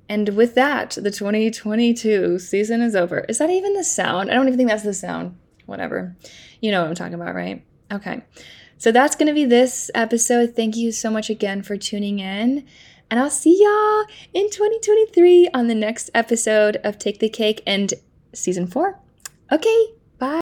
And 0.08 0.30
with 0.30 0.56
that, 0.56 0.92
the 0.92 1.12
2022 1.12 2.40
season 2.40 2.82
is 2.82 2.96
over. 2.96 3.22
Is 3.22 3.40
that 3.40 3.50
even 3.50 3.74
the 3.74 3.84
sound? 3.84 4.30
I 4.30 4.34
don't 4.36 4.48
even 4.48 4.58
think 4.58 4.70
that's 4.70 4.84
the 4.84 4.94
sound. 4.94 5.38
Whatever. 5.66 6.16
You 6.62 6.72
know 6.72 6.82
what 6.82 6.90
I'm 6.90 6.96
talking 6.96 7.16
about, 7.16 7.34
right? 7.34 7.66
Okay. 7.92 8.22
So 8.78 8.92
that's 8.92 9.16
going 9.16 9.28
to 9.28 9.34
be 9.34 9.46
this 9.46 9.90
episode. 9.96 10.56
Thank 10.56 10.76
you 10.76 10.92
so 10.92 11.10
much 11.10 11.30
again 11.30 11.64
for 11.64 11.78
tuning 11.78 12.20
in. 12.20 12.66
And 13.10 13.20
I'll 13.20 13.30
see 13.30 13.58
y'all 13.62 14.06
in 14.34 14.50
2023 14.50 15.50
on 15.54 15.68
the 15.68 15.76
next 15.76 16.10
episode 16.14 16.78
of 16.84 16.98
Take 16.98 17.20
the 17.20 17.30
Cake 17.30 17.62
and 17.66 17.94
season 18.34 18.68
four. 18.68 19.00
Okay. 19.52 19.95